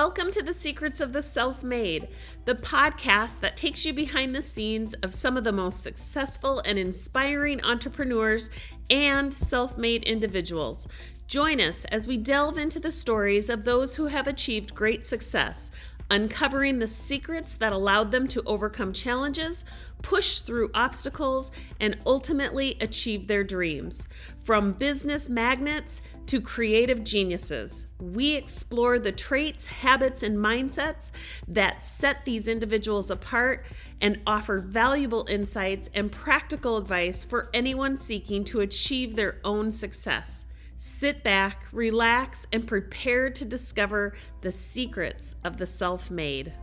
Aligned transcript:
Welcome 0.00 0.30
to 0.30 0.44
the 0.44 0.52
Secrets 0.52 1.00
of 1.00 1.12
the 1.12 1.24
Self 1.24 1.64
Made, 1.64 2.06
the 2.44 2.54
podcast 2.54 3.40
that 3.40 3.56
takes 3.56 3.84
you 3.84 3.92
behind 3.92 4.32
the 4.32 4.42
scenes 4.42 4.94
of 4.94 5.12
some 5.12 5.36
of 5.36 5.42
the 5.42 5.50
most 5.50 5.82
successful 5.82 6.62
and 6.64 6.78
inspiring 6.78 7.60
entrepreneurs 7.64 8.48
and 8.90 9.34
self 9.34 9.76
made 9.76 10.04
individuals. 10.04 10.86
Join 11.26 11.60
us 11.60 11.84
as 11.86 12.06
we 12.06 12.16
delve 12.16 12.58
into 12.58 12.78
the 12.78 12.92
stories 12.92 13.50
of 13.50 13.64
those 13.64 13.96
who 13.96 14.06
have 14.06 14.28
achieved 14.28 14.72
great 14.72 15.04
success, 15.04 15.72
uncovering 16.12 16.78
the 16.78 16.86
secrets 16.86 17.54
that 17.54 17.72
allowed 17.72 18.12
them 18.12 18.28
to 18.28 18.42
overcome 18.46 18.92
challenges, 18.92 19.64
push 20.04 20.38
through 20.38 20.70
obstacles, 20.74 21.50
and 21.80 21.98
ultimately 22.06 22.76
achieve 22.80 23.26
their 23.26 23.42
dreams. 23.42 24.06
From 24.48 24.72
business 24.72 25.28
magnets 25.28 26.00
to 26.24 26.40
creative 26.40 27.04
geniuses, 27.04 27.88
we 28.00 28.34
explore 28.34 28.98
the 28.98 29.12
traits, 29.12 29.66
habits, 29.66 30.22
and 30.22 30.38
mindsets 30.38 31.12
that 31.48 31.84
set 31.84 32.24
these 32.24 32.48
individuals 32.48 33.10
apart 33.10 33.66
and 34.00 34.18
offer 34.26 34.56
valuable 34.56 35.26
insights 35.28 35.90
and 35.92 36.10
practical 36.10 36.78
advice 36.78 37.22
for 37.22 37.50
anyone 37.52 37.98
seeking 37.98 38.42
to 38.44 38.60
achieve 38.60 39.16
their 39.16 39.36
own 39.44 39.70
success. 39.70 40.46
Sit 40.78 41.22
back, 41.22 41.66
relax, 41.70 42.46
and 42.50 42.66
prepare 42.66 43.28
to 43.28 43.44
discover 43.44 44.14
the 44.40 44.50
secrets 44.50 45.36
of 45.44 45.58
the 45.58 45.66
self 45.66 46.10
made. 46.10 46.54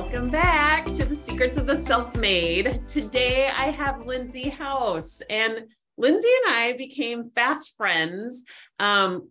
Welcome 0.00 0.30
back 0.30 0.86
to 0.94 1.04
the 1.04 1.14
Secrets 1.14 1.58
of 1.58 1.66
the 1.66 1.76
Self 1.76 2.16
Made. 2.16 2.88
Today 2.88 3.52
I 3.54 3.64
have 3.66 4.06
Lindsey 4.06 4.48
House, 4.48 5.20
and 5.28 5.66
Lindsey 5.98 6.28
and 6.46 6.54
I 6.54 6.74
became 6.78 7.30
fast 7.34 7.76
friends. 7.76 8.44
Um, 8.78 9.28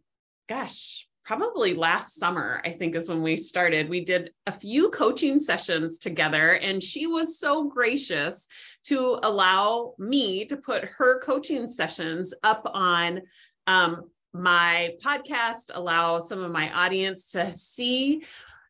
gosh, 0.47 1.07
probably 1.25 1.73
last 1.73 2.19
summer, 2.19 2.61
I 2.63 2.69
think 2.69 2.93
is 2.93 3.09
when 3.09 3.23
we 3.23 3.35
started. 3.35 3.89
We 3.89 4.05
did 4.05 4.29
a 4.45 4.51
few 4.51 4.91
coaching 4.91 5.39
sessions 5.39 5.97
together, 5.97 6.51
and 6.51 6.83
she 6.83 7.07
was 7.07 7.39
so 7.39 7.67
gracious 7.67 8.47
to 8.85 9.19
allow 9.23 9.95
me 9.97 10.45
to 10.45 10.55
put 10.55 10.85
her 10.85 11.19
coaching 11.19 11.67
sessions 11.67 12.31
up 12.43 12.69
on 12.71 13.21
um, 13.65 14.03
my 14.33 14.91
podcast, 15.03 15.71
allow 15.73 16.19
some 16.19 16.43
of 16.43 16.51
my 16.51 16.71
audience 16.71 17.31
to 17.31 17.51
see 17.51 18.21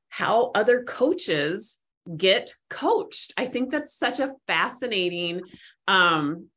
how 0.08 0.52
other 0.56 0.84
coaches 0.84 1.80
get 2.18 2.54
coached. 2.70 3.34
I 3.38 3.46
think 3.46 3.72
that's 3.72 3.94
such 3.94 4.20
a 4.20 4.34
fascinating 4.48 5.42
um 5.88 6.48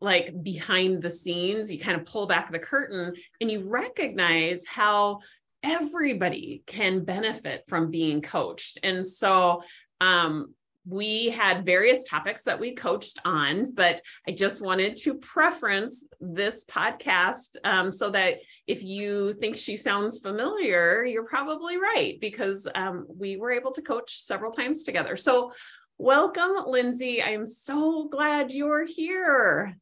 like 0.00 0.42
behind 0.42 1.02
the 1.02 1.10
scenes 1.10 1.72
you 1.72 1.78
kind 1.78 1.98
of 1.98 2.06
pull 2.06 2.26
back 2.26 2.52
the 2.52 2.58
curtain 2.58 3.14
and 3.40 3.50
you 3.50 3.68
recognize 3.68 4.66
how 4.66 5.20
everybody 5.62 6.62
can 6.66 7.04
benefit 7.04 7.64
from 7.66 7.90
being 7.90 8.20
coached. 8.20 8.78
And 8.82 9.04
so 9.06 9.62
um 10.00 10.54
we 10.88 11.30
had 11.30 11.66
various 11.66 12.04
topics 12.04 12.44
that 12.44 12.60
we 12.60 12.74
coached 12.74 13.18
on, 13.24 13.64
but 13.74 14.00
I 14.26 14.30
just 14.30 14.62
wanted 14.62 14.94
to 14.96 15.14
preference 15.14 16.06
this 16.20 16.64
podcast 16.64 17.56
um, 17.64 17.90
so 17.90 18.10
that 18.10 18.36
if 18.66 18.84
you 18.84 19.34
think 19.34 19.56
she 19.56 19.76
sounds 19.76 20.20
familiar, 20.20 21.04
you're 21.04 21.24
probably 21.26 21.76
right 21.76 22.18
because 22.20 22.68
um, 22.76 23.06
we 23.08 23.36
were 23.36 23.50
able 23.50 23.72
to 23.72 23.82
coach 23.82 24.20
several 24.20 24.52
times 24.52 24.84
together. 24.84 25.16
So, 25.16 25.52
welcome, 25.98 26.52
Lindsey. 26.66 27.20
I'm 27.20 27.46
so 27.46 28.06
glad 28.08 28.52
you're 28.52 28.84
here. 28.84 29.76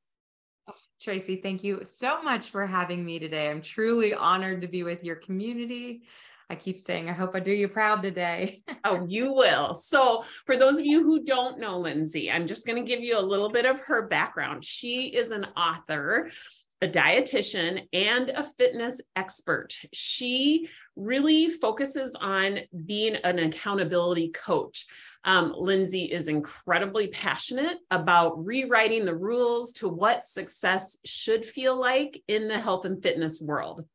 Oh, 0.66 0.74
Tracy, 1.02 1.36
thank 1.36 1.62
you 1.62 1.80
so 1.84 2.22
much 2.22 2.48
for 2.48 2.66
having 2.66 3.04
me 3.04 3.18
today. 3.18 3.50
I'm 3.50 3.60
truly 3.60 4.14
honored 4.14 4.62
to 4.62 4.68
be 4.68 4.82
with 4.82 5.04
your 5.04 5.16
community. 5.16 6.04
I 6.50 6.54
keep 6.54 6.80
saying, 6.80 7.08
I 7.08 7.12
hope 7.12 7.34
I 7.34 7.40
do 7.40 7.52
you 7.52 7.68
proud 7.68 8.02
today. 8.02 8.62
oh, 8.84 9.06
you 9.08 9.32
will. 9.32 9.74
So, 9.74 10.24
for 10.46 10.56
those 10.56 10.78
of 10.78 10.84
you 10.84 11.02
who 11.02 11.24
don't 11.24 11.58
know 11.58 11.78
Lindsey, 11.78 12.30
I'm 12.30 12.46
just 12.46 12.66
going 12.66 12.82
to 12.82 12.88
give 12.88 13.02
you 13.02 13.18
a 13.18 13.20
little 13.20 13.48
bit 13.48 13.64
of 13.64 13.80
her 13.80 14.06
background. 14.08 14.64
She 14.64 15.08
is 15.08 15.30
an 15.30 15.46
author, 15.56 16.30
a 16.82 16.88
dietitian, 16.88 17.88
and 17.92 18.28
a 18.30 18.42
fitness 18.42 19.00
expert. 19.16 19.74
She 19.92 20.68
really 20.96 21.48
focuses 21.48 22.14
on 22.20 22.58
being 22.84 23.16
an 23.16 23.38
accountability 23.38 24.28
coach. 24.28 24.86
Um, 25.24 25.54
Lindsey 25.56 26.04
is 26.04 26.28
incredibly 26.28 27.08
passionate 27.08 27.78
about 27.90 28.44
rewriting 28.44 29.06
the 29.06 29.16
rules 29.16 29.72
to 29.74 29.88
what 29.88 30.24
success 30.24 30.98
should 31.06 31.46
feel 31.46 31.80
like 31.80 32.22
in 32.28 32.48
the 32.48 32.58
health 32.58 32.84
and 32.84 33.02
fitness 33.02 33.40
world. 33.40 33.86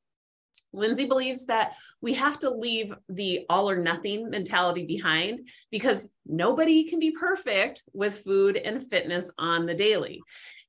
Lindsey 0.73 1.05
believes 1.05 1.45
that 1.45 1.73
we 2.01 2.13
have 2.13 2.39
to 2.39 2.49
leave 2.49 2.93
the 3.07 3.45
all 3.49 3.69
or 3.69 3.77
nothing 3.77 4.29
mentality 4.29 4.85
behind 4.85 5.47
because 5.71 6.11
nobody 6.25 6.83
can 6.83 6.99
be 6.99 7.11
perfect 7.11 7.83
with 7.93 8.19
food 8.19 8.57
and 8.57 8.89
fitness 8.89 9.31
on 9.37 9.65
the 9.65 9.73
daily. 9.73 10.21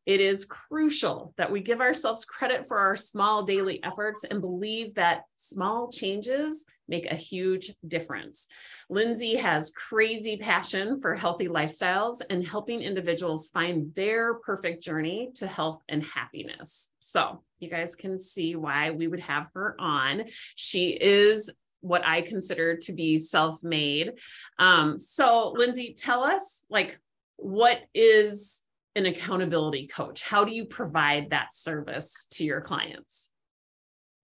It 0.06 0.20
is 0.20 0.44
crucial 0.44 1.34
that 1.36 1.52
we 1.52 1.60
give 1.60 1.80
ourselves 1.80 2.24
credit 2.24 2.66
for 2.66 2.78
our 2.78 2.96
small 2.96 3.42
daily 3.42 3.82
efforts 3.82 4.24
and 4.24 4.40
believe 4.40 4.94
that 4.94 5.24
small 5.36 5.90
changes 5.90 6.64
make 6.88 7.10
a 7.10 7.14
huge 7.14 7.72
difference. 7.86 8.48
Lindsey 8.88 9.36
has 9.36 9.70
crazy 9.70 10.36
passion 10.36 11.00
for 11.00 11.14
healthy 11.14 11.48
lifestyles 11.48 12.20
and 12.28 12.46
helping 12.46 12.82
individuals 12.82 13.48
find 13.48 13.94
their 13.94 14.34
perfect 14.34 14.82
journey 14.82 15.30
to 15.36 15.46
health 15.46 15.82
and 15.88 16.04
happiness. 16.04 16.92
So, 16.98 17.42
you 17.60 17.68
guys 17.68 17.94
can 17.94 18.18
see 18.18 18.56
why 18.56 18.90
we 18.90 19.06
would 19.06 19.20
have 19.20 19.48
her 19.54 19.76
on. 19.78 20.24
She 20.56 20.88
is 20.90 21.52
what 21.80 22.04
I 22.04 22.22
consider 22.22 22.76
to 22.76 22.92
be 22.92 23.18
self 23.18 23.62
made. 23.62 24.12
Um, 24.58 24.98
so, 24.98 25.54
Lindsey, 25.56 25.94
tell 25.96 26.22
us 26.22 26.64
like, 26.68 26.98
what 27.36 27.80
is 27.94 28.64
an 28.96 29.06
accountability 29.06 29.86
coach? 29.86 30.22
How 30.22 30.44
do 30.44 30.52
you 30.52 30.64
provide 30.64 31.30
that 31.30 31.54
service 31.54 32.26
to 32.32 32.44
your 32.44 32.60
clients? 32.60 33.30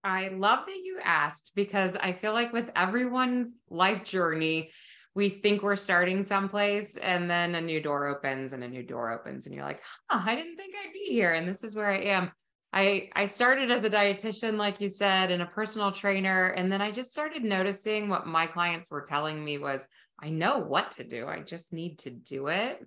I 0.02 0.28
love 0.28 0.66
that 0.66 0.82
you 0.84 1.00
asked 1.02 1.52
because 1.54 1.96
I 1.96 2.12
feel 2.12 2.32
like 2.32 2.52
with 2.52 2.70
everyone's 2.76 3.62
life 3.70 4.04
journey, 4.04 4.70
we 5.16 5.28
think 5.28 5.62
we're 5.62 5.76
starting 5.76 6.22
someplace 6.22 6.96
and 6.96 7.28
then 7.28 7.54
a 7.54 7.60
new 7.60 7.80
door 7.80 8.06
opens 8.06 8.52
and 8.52 8.62
a 8.62 8.68
new 8.68 8.82
door 8.82 9.10
opens 9.10 9.46
and 9.46 9.54
you're 9.54 9.64
like, 9.64 9.80
huh, 10.08 10.22
I 10.24 10.36
didn't 10.36 10.56
think 10.56 10.74
I'd 10.74 10.92
be 10.92 11.06
here. 11.08 11.32
And 11.32 11.48
this 11.48 11.64
is 11.64 11.74
where 11.74 11.90
I 11.90 11.98
am. 11.98 12.30
I, 12.72 13.08
I 13.16 13.24
started 13.24 13.70
as 13.70 13.84
a 13.84 13.90
dietitian, 13.90 14.58
like 14.58 14.80
you 14.80 14.88
said, 14.88 15.30
and 15.30 15.40
a 15.40 15.46
personal 15.46 15.90
trainer. 15.90 16.48
And 16.48 16.70
then 16.70 16.82
I 16.82 16.90
just 16.90 17.10
started 17.10 17.42
noticing 17.42 18.08
what 18.08 18.26
my 18.26 18.46
clients 18.46 18.90
were 18.90 19.00
telling 19.00 19.42
me 19.42 19.56
was, 19.56 19.88
I 20.20 20.28
know 20.28 20.58
what 20.58 20.90
to 20.92 21.04
do. 21.04 21.26
I 21.26 21.40
just 21.40 21.72
need 21.72 21.98
to 22.00 22.10
do 22.10 22.48
it. 22.48 22.86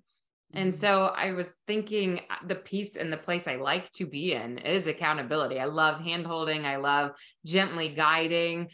And 0.53 0.71
mm-hmm. 0.71 0.79
so 0.79 1.13
I 1.15 1.31
was 1.31 1.55
thinking 1.67 2.21
uh, 2.29 2.47
the 2.47 2.55
piece 2.55 2.95
and 2.95 3.11
the 3.11 3.17
place 3.17 3.47
I 3.47 3.55
like 3.55 3.91
to 3.93 4.05
be 4.05 4.33
in 4.33 4.57
is 4.59 4.87
accountability. 4.87 5.59
I 5.59 5.65
love 5.65 6.01
hand 6.01 6.25
holding, 6.25 6.65
I 6.65 6.77
love 6.77 7.11
gently 7.45 7.89
guiding 7.89 8.69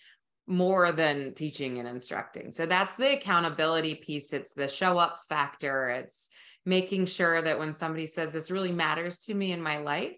more 0.48 0.92
than 0.92 1.34
teaching 1.34 1.80
and 1.80 1.88
instructing. 1.88 2.52
So 2.52 2.66
that's 2.66 2.96
the 2.96 3.14
accountability 3.14 3.96
piece. 3.96 4.32
It's 4.32 4.54
the 4.54 4.68
show 4.68 4.98
up 4.98 5.20
factor. 5.28 5.90
It's 5.90 6.30
making 6.66 7.08
sure 7.08 7.42
that 7.42 7.58
when 7.58 7.74
somebody 7.74 8.06
says 8.06 8.32
this 8.32 8.52
really 8.52 8.72
matters 8.72 9.20
to 9.20 9.34
me 9.34 9.52
in 9.52 9.62
my 9.62 9.80
life, 9.80 10.16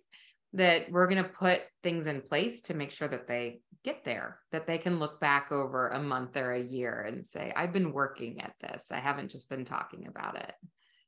that 0.53 0.92
we're 0.92 1.07
going 1.07 1.24
to 1.24 1.30
put 1.30 1.62
things 1.83 2.07
in 2.07 2.21
place 2.21 2.62
to 2.63 2.74
make 2.74 2.92
sure 2.92 3.07
that 3.07 3.27
they 3.27 3.60
get 3.83 4.03
there, 4.03 4.39
that 4.51 4.68
they 4.68 4.77
can 4.77 5.00
look 5.00 5.19
back 5.19 5.51
over 5.51 5.89
a 5.89 6.01
month 6.01 6.36
or 6.36 6.51
a 6.51 6.62
year 6.62 7.01
and 7.01 7.25
say, 7.25 7.53
I've 7.56 7.74
been 7.74 7.94
working 7.94 8.42
at 8.42 8.53
this. 8.60 8.92
I 8.92 9.00
haven't 9.00 9.31
just 9.31 9.50
been 9.50 9.65
talking 9.65 10.07
about 10.07 10.38
it. 10.38 10.53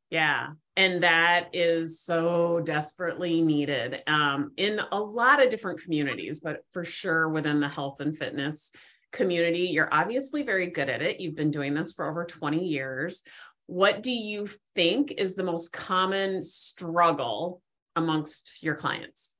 Yeah. 0.09 0.50
And 0.75 1.03
that 1.03 1.50
is 1.53 2.01
so 2.01 2.61
desperately 2.61 3.41
needed 3.41 4.01
um, 4.07 4.51
in 4.57 4.79
a 4.91 5.00
lot 5.00 5.44
of 5.44 5.50
different 5.50 5.83
communities, 5.83 6.39
but 6.39 6.61
for 6.71 6.83
sure 6.83 7.29
within 7.29 7.59
the 7.59 7.67
health 7.67 8.00
and 8.00 8.17
fitness 8.17 8.71
community. 9.11 9.67
You're 9.67 9.94
obviously 9.94 10.44
very 10.44 10.67
good 10.67 10.89
at 10.89 11.01
it. 11.01 11.19
You've 11.19 11.35
been 11.35 11.51
doing 11.51 11.73
this 11.73 11.94
for 11.94 12.09
over 12.09 12.25
20 12.25 12.65
years. 12.65 13.23
What 13.65 14.01
do 14.01 14.11
you 14.11 14.50
think 14.75 15.11
is 15.17 15.35
the 15.35 15.44
most 15.44 15.71
common 15.71 16.41
struggle 16.41 17.61
amongst 17.95 18.63
your 18.63 18.75
clients? 18.75 19.33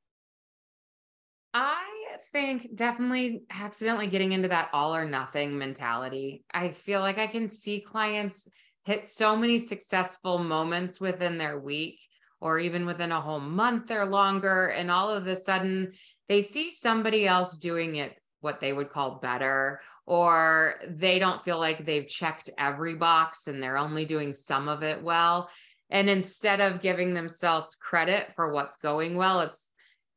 I 1.54 1.84
think 2.32 2.76
definitely 2.76 3.44
accidentally 3.50 4.08
getting 4.08 4.34
into 4.34 4.50
that 4.50 4.70
all 4.72 4.96
or 4.96 5.06
nothing 5.06 5.58
mentality. 5.58 6.44
I 6.54 6.72
feel 6.72 7.00
like 7.00 7.18
I 7.18 7.26
can 7.26 7.48
see 7.48 7.82
clients 7.82 8.48
hit 8.84 9.06
so 9.06 9.36
many 9.36 9.58
successful 9.58 10.38
moments 10.38 11.00
within 11.00 11.38
their 11.38 11.60
week 11.60 12.00
or 12.42 12.60
even 12.60 12.86
within 12.86 13.12
a 13.12 13.22
whole 13.22 13.40
month 13.40 13.92
or 13.92 14.06
longer. 14.06 14.68
And 14.68 14.90
all 14.90 15.10
of 15.10 15.28
a 15.28 15.36
sudden, 15.36 15.92
they 16.28 16.42
see 16.42 16.72
somebody 16.72 17.28
else 17.28 17.58
doing 17.58 17.96
it 17.98 18.16
what 18.42 18.60
they 18.62 18.72
would 18.72 18.90
call 18.90 19.20
better, 19.22 19.82
or 20.06 20.76
they 20.88 21.20
don't 21.20 21.44
feel 21.44 21.60
like 21.60 21.86
they've 21.86 22.08
checked 22.08 22.50
every 22.58 22.96
box 22.96 23.48
and 23.48 23.62
they're 23.62 23.78
only 23.78 24.06
doing 24.06 24.32
some 24.32 24.70
of 24.70 24.82
it 24.82 25.04
well. 25.04 25.50
And 25.90 26.10
instead 26.10 26.62
of 26.62 26.82
giving 26.82 27.14
themselves 27.14 27.76
credit 27.76 28.28
for 28.36 28.54
what's 28.54 28.78
going 28.78 29.16
well, 29.16 29.42
it's 29.42 29.72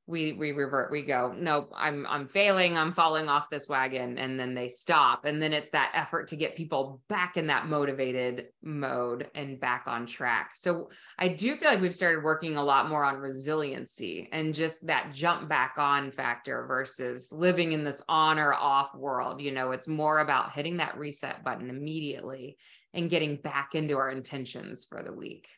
we 0.06 0.32
we 0.32 0.50
revert 0.50 0.90
we 0.90 1.02
go 1.02 1.32
no 1.38 1.68
i'm 1.76 2.04
i'm 2.08 2.26
failing 2.26 2.76
i'm 2.76 2.92
falling 2.92 3.28
off 3.28 3.48
this 3.50 3.68
wagon 3.68 4.18
and 4.18 4.38
then 4.38 4.52
they 4.52 4.68
stop 4.68 5.24
and 5.24 5.40
then 5.40 5.52
it's 5.52 5.70
that 5.70 5.92
effort 5.94 6.26
to 6.26 6.34
get 6.36 6.56
people 6.56 7.00
back 7.08 7.36
in 7.36 7.46
that 7.46 7.66
motivated 7.66 8.46
mode 8.62 9.30
and 9.34 9.60
back 9.60 9.84
on 9.86 10.04
track. 10.04 10.50
So 10.54 10.90
i 11.18 11.28
do 11.28 11.56
feel 11.56 11.68
like 11.68 11.80
we've 11.80 11.94
started 11.94 12.24
working 12.24 12.56
a 12.56 12.64
lot 12.64 12.88
more 12.88 13.04
on 13.04 13.16
resiliency 13.16 14.28
and 14.32 14.54
just 14.54 14.86
that 14.88 15.12
jump 15.12 15.48
back 15.48 15.74
on 15.78 16.10
factor 16.10 16.66
versus 16.66 17.32
living 17.32 17.72
in 17.72 17.84
this 17.84 18.02
on 18.08 18.38
or 18.38 18.54
off 18.54 18.94
world. 18.96 19.40
You 19.40 19.52
know 19.52 19.70
it's 19.70 19.88
more 19.88 20.18
about 20.18 20.52
hitting 20.52 20.78
that 20.78 20.98
reset 20.98 21.44
button 21.44 21.70
immediately 21.70 22.56
and 22.92 23.08
getting 23.08 23.36
back 23.36 23.74
into 23.74 23.96
our 23.96 24.10
intentions 24.10 24.84
for 24.84 25.02
the 25.02 25.12
week 25.12 25.48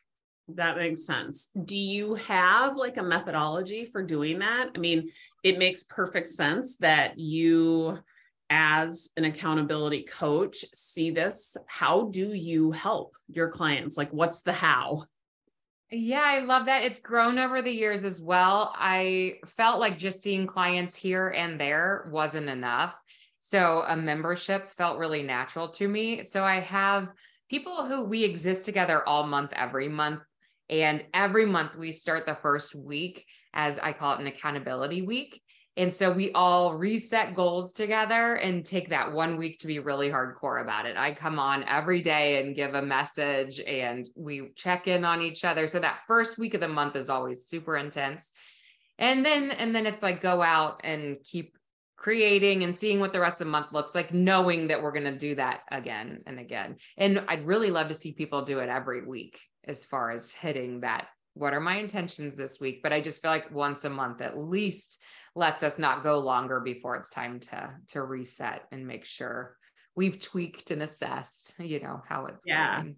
that 0.48 0.76
makes 0.76 1.06
sense. 1.06 1.50
Do 1.64 1.78
you 1.78 2.14
have 2.16 2.76
like 2.76 2.96
a 2.96 3.02
methodology 3.02 3.84
for 3.84 4.02
doing 4.02 4.38
that? 4.40 4.70
I 4.74 4.78
mean, 4.78 5.08
it 5.42 5.58
makes 5.58 5.84
perfect 5.84 6.28
sense 6.28 6.76
that 6.76 7.18
you, 7.18 7.98
as 8.50 9.10
an 9.16 9.24
accountability 9.24 10.02
coach, 10.02 10.64
see 10.74 11.10
this. 11.10 11.56
How 11.66 12.08
do 12.10 12.34
you 12.34 12.72
help 12.72 13.16
your 13.28 13.48
clients? 13.48 13.96
Like, 13.96 14.10
what's 14.12 14.42
the 14.42 14.52
how? 14.52 15.04
Yeah, 15.90 16.22
I 16.24 16.40
love 16.40 16.66
that. 16.66 16.82
It's 16.82 17.00
grown 17.00 17.38
over 17.38 17.62
the 17.62 17.70
years 17.70 18.04
as 18.04 18.20
well. 18.20 18.74
I 18.76 19.34
felt 19.46 19.80
like 19.80 19.96
just 19.96 20.22
seeing 20.22 20.46
clients 20.46 20.96
here 20.96 21.28
and 21.28 21.58
there 21.58 22.08
wasn't 22.10 22.48
enough. 22.48 22.96
So 23.40 23.84
a 23.86 23.96
membership 23.96 24.68
felt 24.68 24.98
really 24.98 25.22
natural 25.22 25.68
to 25.68 25.86
me. 25.86 26.22
So 26.24 26.44
I 26.44 26.60
have 26.60 27.10
people 27.48 27.84
who 27.84 28.04
we 28.04 28.24
exist 28.24 28.64
together 28.64 29.06
all 29.06 29.26
month, 29.26 29.52
every 29.54 29.88
month 29.88 30.20
and 30.70 31.04
every 31.12 31.46
month 31.46 31.76
we 31.76 31.92
start 31.92 32.26
the 32.26 32.34
first 32.34 32.74
week 32.74 33.26
as 33.52 33.78
I 33.78 33.92
call 33.92 34.14
it 34.14 34.20
an 34.20 34.26
accountability 34.26 35.02
week. 35.02 35.42
And 35.76 35.92
so 35.92 36.12
we 36.12 36.30
all 36.32 36.76
reset 36.76 37.34
goals 37.34 37.72
together 37.72 38.36
and 38.36 38.64
take 38.64 38.88
that 38.90 39.12
one 39.12 39.36
week 39.36 39.58
to 39.58 39.66
be 39.66 39.80
really 39.80 40.08
hardcore 40.08 40.62
about 40.62 40.86
it. 40.86 40.96
I 40.96 41.12
come 41.12 41.40
on 41.40 41.64
every 41.64 42.00
day 42.00 42.42
and 42.42 42.54
give 42.54 42.74
a 42.74 42.82
message 42.82 43.60
and 43.60 44.08
we 44.14 44.50
check 44.54 44.86
in 44.86 45.04
on 45.04 45.20
each 45.20 45.44
other. 45.44 45.66
So 45.66 45.80
that 45.80 46.00
first 46.06 46.38
week 46.38 46.54
of 46.54 46.60
the 46.60 46.68
month 46.68 46.94
is 46.94 47.10
always 47.10 47.46
super 47.46 47.76
intense. 47.76 48.32
And 48.98 49.26
then 49.26 49.50
and 49.50 49.74
then 49.74 49.84
it's 49.86 50.02
like 50.02 50.22
go 50.22 50.42
out 50.42 50.80
and 50.84 51.16
keep 51.24 51.58
creating 51.96 52.62
and 52.62 52.76
seeing 52.76 53.00
what 53.00 53.12
the 53.12 53.18
rest 53.18 53.40
of 53.40 53.46
the 53.46 53.50
month 53.50 53.72
looks 53.72 53.96
like, 53.96 54.14
knowing 54.14 54.68
that 54.68 54.80
we're 54.80 54.92
going 54.92 55.12
to 55.12 55.18
do 55.18 55.34
that 55.34 55.62
again 55.72 56.22
and 56.26 56.38
again. 56.38 56.76
And 56.96 57.24
I'd 57.26 57.46
really 57.46 57.70
love 57.70 57.88
to 57.88 57.94
see 57.94 58.12
people 58.12 58.42
do 58.42 58.60
it 58.60 58.68
every 58.68 59.04
week 59.04 59.40
as 59.68 59.84
far 59.84 60.10
as 60.10 60.32
hitting 60.32 60.80
that 60.80 61.08
what 61.34 61.52
are 61.52 61.60
my 61.60 61.78
intentions 61.78 62.36
this 62.36 62.60
week? 62.60 62.82
But 62.82 62.92
i 62.92 63.00
just 63.00 63.20
feel 63.20 63.30
like 63.30 63.50
once 63.50 63.84
a 63.84 63.90
month 63.90 64.20
at 64.20 64.38
least 64.38 65.02
lets 65.34 65.62
us 65.62 65.78
not 65.78 66.02
go 66.02 66.18
longer 66.18 66.60
before 66.60 66.96
it's 66.96 67.10
time 67.10 67.40
to 67.40 67.70
to 67.88 68.02
reset 68.02 68.62
and 68.72 68.86
make 68.86 69.04
sure 69.04 69.56
we've 69.96 70.20
tweaked 70.20 70.70
and 70.70 70.82
assessed 70.82 71.54
you 71.58 71.80
know 71.80 72.02
how 72.08 72.26
it's 72.26 72.46
yeah. 72.46 72.82
going. 72.82 72.96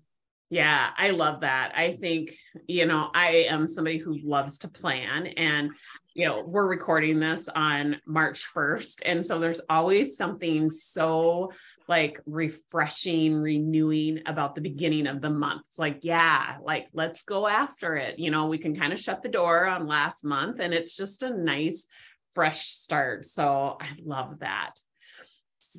yeah 0.51 0.91
i 0.97 1.11
love 1.11 1.41
that. 1.41 1.73
I 1.75 1.95
think 1.95 2.33
you 2.67 2.87
know 2.87 3.11
i 3.15 3.47
am 3.49 3.67
somebody 3.67 3.99
who 3.99 4.19
loves 4.23 4.59
to 4.59 4.69
plan 4.69 5.29
and 5.29 5.71
you 6.15 6.27
know 6.27 6.45
we're 6.47 6.69
recording 6.69 7.21
this 7.21 7.49
on 7.49 7.97
march 8.07 8.47
1st 8.55 9.03
and 9.07 9.25
so 9.25 9.39
there's 9.39 9.61
always 9.71 10.17
something 10.17 10.69
so 10.71 11.53
like 11.89 12.21
refreshing, 12.27 13.35
renewing 13.35 14.23
about 14.27 14.55
the 14.55 14.61
beginning 14.61 15.07
of 15.07 15.21
the 15.21 15.31
month. 15.31 15.63
It's 15.69 15.79
like, 15.79 16.01
yeah, 16.03 16.57
like 16.63 16.89
let's 16.93 17.23
go 17.23 17.47
after 17.47 17.97
it. 17.97 18.19
You 18.19 18.31
know, 18.31 18.47
we 18.47 18.59
can 18.59 18.75
kind 18.75 18.93
of 18.93 19.01
shut 19.01 19.23
the 19.23 19.29
door 19.29 19.67
on 19.67 19.87
last 19.87 20.25
month 20.25 20.61
and 20.61 20.75
it's 20.75 20.97
just 20.97 21.23
a 21.23 21.31
nice 21.31 21.87
fresh 22.33 22.67
start. 22.67 23.25
So 23.25 23.77
I 23.81 23.89
love 24.05 24.41
that. 24.41 24.75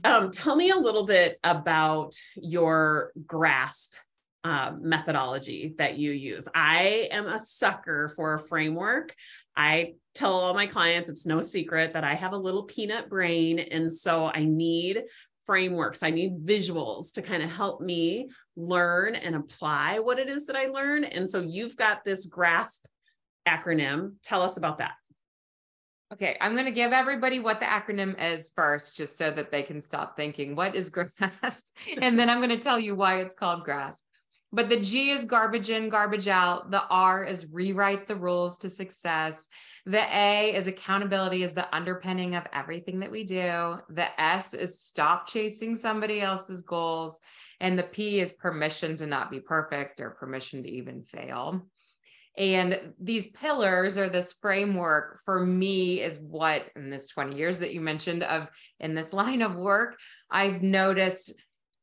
Um, 0.03 0.31
tell 0.31 0.55
me 0.55 0.69
a 0.69 0.77
little 0.77 1.05
bit 1.05 1.39
about 1.43 2.13
your 2.35 3.11
grasp 3.25 3.93
uh, 4.43 4.71
methodology 4.79 5.73
that 5.77 5.97
you 5.97 6.11
use. 6.11 6.47
I 6.53 7.09
am 7.11 7.27
a 7.27 7.39
sucker 7.39 8.13
for 8.15 8.35
a 8.35 8.39
framework. 8.39 9.13
I 9.55 9.95
tell 10.13 10.31
all 10.31 10.53
my 10.53 10.67
clients 10.67 11.09
it's 11.09 11.25
no 11.25 11.41
secret 11.41 11.93
that 11.93 12.03
I 12.03 12.13
have 12.13 12.33
a 12.33 12.37
little 12.37 12.63
peanut 12.63 13.09
brain. 13.09 13.59
And 13.59 13.91
so 13.91 14.31
I 14.33 14.45
need 14.45 15.03
frameworks. 15.47 16.03
I 16.03 16.11
need 16.11 16.45
visuals 16.45 17.11
to 17.13 17.23
kind 17.23 17.41
of 17.41 17.49
help 17.49 17.81
me 17.81 18.29
learn 18.55 19.15
and 19.15 19.35
apply 19.35 19.97
what 19.99 20.19
it 20.19 20.29
is 20.29 20.45
that 20.45 20.55
I 20.55 20.67
learn. 20.67 21.05
And 21.05 21.27
so 21.27 21.41
you've 21.41 21.75
got 21.75 22.05
this 22.05 22.27
GRASP 22.27 22.85
acronym. 23.47 24.15
Tell 24.21 24.43
us 24.43 24.57
about 24.57 24.77
that. 24.77 24.93
Okay, 26.13 26.37
I'm 26.39 26.53
going 26.53 26.65
to 26.65 26.71
give 26.71 26.93
everybody 26.93 27.39
what 27.39 27.59
the 27.59 27.65
acronym 27.65 28.15
is 28.21 28.51
first, 28.55 28.95
just 28.95 29.17
so 29.17 29.29
that 29.31 29.51
they 29.51 29.61
can 29.61 29.81
stop 29.81 30.15
thinking, 30.15 30.55
what 30.55 30.75
is 30.75 30.89
GRASP? 30.93 31.63
and 32.01 32.19
then 32.19 32.29
I'm 32.29 32.37
going 32.37 32.49
to 32.49 32.59
tell 32.59 32.79
you 32.79 32.95
why 32.95 33.21
it's 33.21 33.35
called 33.35 33.63
GRASP. 33.63 34.06
But 34.53 34.69
the 34.69 34.79
G 34.79 35.09
is 35.09 35.25
garbage 35.25 35.69
in, 35.69 35.89
garbage 35.89 36.27
out. 36.27 36.71
The 36.71 36.85
R 36.87 37.23
is 37.23 37.47
rewrite 37.51 38.07
the 38.07 38.15
rules 38.15 38.57
to 38.59 38.69
success. 38.69 39.47
The 39.85 40.03
A 40.15 40.55
is 40.55 40.67
accountability 40.67 41.43
is 41.43 41.53
the 41.53 41.73
underpinning 41.75 42.35
of 42.35 42.47
everything 42.53 42.99
that 43.01 43.11
we 43.11 43.25
do. 43.25 43.75
The 43.89 44.07
S 44.19 44.53
is 44.53 44.79
stop 44.79 45.27
chasing 45.27 45.75
somebody 45.75 46.21
else's 46.21 46.61
goals. 46.61 47.19
And 47.59 47.77
the 47.77 47.83
P 47.83 48.21
is 48.21 48.33
permission 48.33 48.95
to 48.97 49.05
not 49.05 49.31
be 49.31 49.41
perfect 49.41 49.99
or 49.99 50.11
permission 50.11 50.63
to 50.63 50.69
even 50.69 51.03
fail. 51.03 51.67
And 52.37 52.93
these 53.01 53.31
pillars 53.31 53.97
or 53.97 54.09
this 54.09 54.33
framework 54.33 55.19
for 55.25 55.43
me 55.43 56.01
is 56.01 56.19
what 56.19 56.65
in 56.75 56.91
this 56.91 57.07
20 57.07 57.35
years 57.35 57.57
that 57.57 57.73
you 57.73 57.81
mentioned 57.81 58.23
of 58.23 58.47
in 58.79 58.93
this 58.93 59.11
line 59.21 59.41
of 59.41 59.55
work, 59.55 59.97
I've 60.29 60.61
noticed 60.61 61.33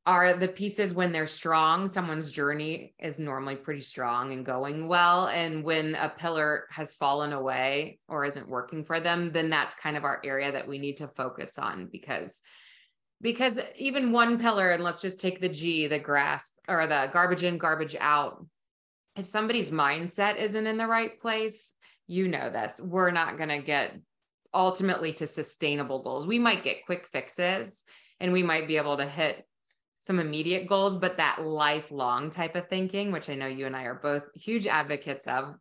are 0.07 0.35
the 0.35 0.49
pieces 0.49 0.95
when 0.95 1.13
they're 1.13 1.27
strong 1.27 1.89
someone's 1.89 2.31
journey 2.31 2.95
is 2.99 3.19
normally 3.19 3.57
pretty 3.57 3.81
strong 3.81 4.33
and 4.33 4.45
going 4.45 4.87
well 4.87 5.29
and 5.29 5.65
when 5.65 5.95
a 5.95 6.09
pillar 6.09 6.67
has 6.71 6.95
fallen 6.95 7.33
away 7.33 7.99
or 8.09 8.25
isn't 8.25 8.49
working 8.49 8.85
for 8.85 9.01
them 9.01 9.33
then 9.33 9.49
that's 9.49 9.75
kind 9.75 9.97
of 9.97 10.05
our 10.05 10.21
area 10.25 10.53
that 10.53 10.69
we 10.69 10.79
need 10.79 10.97
to 10.97 11.09
focus 11.09 11.59
on 11.59 11.89
because 11.91 12.43
because 13.21 13.59
even 13.77 14.13
one 14.13 14.39
pillar 14.39 14.71
and 14.73 14.85
let's 14.85 15.01
just 15.01 15.21
take 15.21 15.41
the 15.41 15.49
g 15.49 15.87
the 15.87 15.99
grasp 15.99 16.59
or 16.69 16.87
the 16.87 17.09
garbage 17.13 17.43
in 17.43 17.57
garbage 17.57 17.97
out. 17.99 18.45
If 19.17 19.27
somebody's 19.27 19.71
mindset 19.71 20.37
isn't 20.37 20.67
in 20.67 20.77
the 20.77 20.87
right 20.87 21.19
place 21.19 21.75
you 22.07 22.29
know 22.29 22.51
this 22.51 22.81
we're 22.83 23.11
not 23.11 23.39
going 23.39 23.49
to 23.49 23.59
get 23.59 23.97
ultimately 24.53 25.13
to 25.15 25.27
sustainable 25.27 26.03
goals. 26.03 26.27
We 26.27 26.39
might 26.39 26.63
get 26.63 26.85
quick 26.85 27.07
fixes 27.07 27.85
and 28.21 28.33
we 28.33 28.43
might 28.43 28.69
be 28.69 28.77
able 28.77 28.99
to 28.99 29.07
hit 29.07 29.45
some 30.05 30.21
immediate 30.21 30.67
goals, 30.67 30.97
but 30.97 31.17
that 31.17 31.43
lifelong 31.43 32.29
type 32.29 32.57
of 32.57 32.69
thinking, 32.69 33.11
which 33.11 33.31
I 33.31 33.35
know 33.35 33.47
you 33.47 33.65
and 33.65 33.75
I 33.75 33.85
are 33.85 33.95
both 33.95 34.25
huge 34.35 34.67
advocates 34.67 35.27
of. 35.27 35.55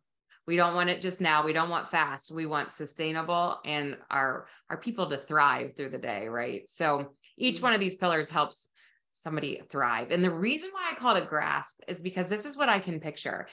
We 0.46 0.56
don't 0.56 0.74
want 0.74 0.90
it 0.90 1.00
just 1.00 1.22
now. 1.22 1.42
We 1.42 1.54
don't 1.54 1.70
want 1.70 1.88
fast. 1.88 2.30
We 2.30 2.44
want 2.44 2.70
sustainable 2.70 3.58
and 3.64 3.96
our 4.10 4.46
our 4.68 4.76
people 4.76 5.08
to 5.08 5.16
thrive 5.16 5.74
through 5.74 5.88
the 5.88 5.98
day, 5.98 6.28
right? 6.28 6.68
So 6.68 7.14
each 7.38 7.56
mm-hmm. 7.56 7.64
one 7.64 7.72
of 7.72 7.80
these 7.80 7.94
pillars 7.94 8.28
helps 8.28 8.68
somebody 9.14 9.62
thrive. 9.70 10.10
And 10.10 10.22
the 10.22 10.30
reason 10.30 10.68
why 10.74 10.90
I 10.92 11.00
call 11.00 11.16
it 11.16 11.30
grasp 11.30 11.80
is 11.88 12.02
because 12.02 12.28
this 12.28 12.44
is 12.44 12.54
what 12.54 12.68
I 12.68 12.80
can 12.80 13.00
picture 13.00 13.48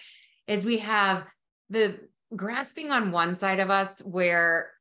is 0.46 0.66
we 0.66 0.80
have 0.80 1.26
the 1.70 2.00
grasping 2.36 2.92
on 2.92 3.12
one 3.12 3.34
side 3.34 3.62
of 3.62 3.70
us 3.70 4.02
where 4.02 4.72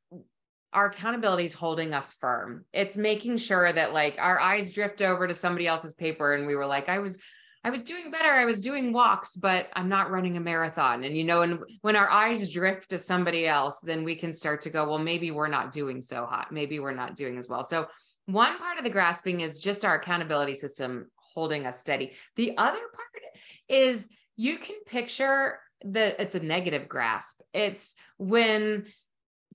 our 0.73 0.87
accountability 0.87 1.45
is 1.45 1.53
holding 1.53 1.93
us 1.93 2.13
firm. 2.13 2.65
It's 2.73 2.97
making 2.97 3.37
sure 3.37 3.71
that 3.71 3.93
like 3.93 4.15
our 4.17 4.39
eyes 4.39 4.71
drift 4.71 5.01
over 5.01 5.27
to 5.27 5.33
somebody 5.33 5.67
else's 5.67 5.93
paper 5.93 6.33
and 6.33 6.47
we 6.47 6.55
were 6.55 6.65
like, 6.65 6.89
I 6.89 6.99
was 6.99 7.19
I 7.63 7.69
was 7.69 7.83
doing 7.83 8.09
better. 8.09 8.29
I 8.29 8.45
was 8.45 8.59
doing 8.59 8.91
walks, 8.91 9.35
but 9.35 9.67
I'm 9.73 9.87
not 9.87 10.09
running 10.09 10.35
a 10.35 10.39
marathon. 10.39 11.03
And 11.03 11.15
you 11.15 11.23
know, 11.23 11.43
and 11.43 11.59
when 11.81 11.95
our 11.95 12.09
eyes 12.09 12.51
drift 12.51 12.89
to 12.89 12.97
somebody 12.97 13.45
else, 13.45 13.79
then 13.81 14.03
we 14.03 14.15
can 14.15 14.33
start 14.33 14.61
to 14.61 14.71
go, 14.71 14.87
well, 14.89 14.97
maybe 14.97 15.29
we're 15.29 15.47
not 15.47 15.71
doing 15.71 16.01
so 16.01 16.25
hot. 16.25 16.51
Maybe 16.51 16.79
we're 16.79 16.95
not 16.95 17.15
doing 17.15 17.37
as 17.37 17.47
well. 17.47 17.61
So 17.61 17.87
one 18.25 18.57
part 18.57 18.77
of 18.77 18.83
the 18.83 18.89
grasping 18.89 19.41
is 19.41 19.59
just 19.59 19.85
our 19.85 19.95
accountability 19.95 20.55
system 20.55 21.11
holding 21.17 21.67
us 21.67 21.79
steady. 21.79 22.13
The 22.35 22.57
other 22.57 22.79
part 22.79 23.35
is 23.69 24.09
you 24.37 24.57
can 24.57 24.77
picture 24.85 25.59
that 25.85 26.19
it's 26.19 26.35
a 26.35 26.39
negative 26.39 26.87
grasp. 26.87 27.41
It's 27.53 27.95
when 28.17 28.85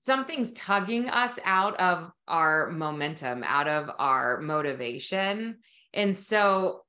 something's 0.06 0.52
tugging 0.52 1.10
us 1.10 1.40
out 1.44 1.74
of 1.80 2.12
our 2.28 2.70
momentum, 2.70 3.42
out 3.44 3.66
of 3.66 3.90
our 3.98 4.40
motivation. 4.40 5.56
And 5.92 6.16
so 6.16 6.82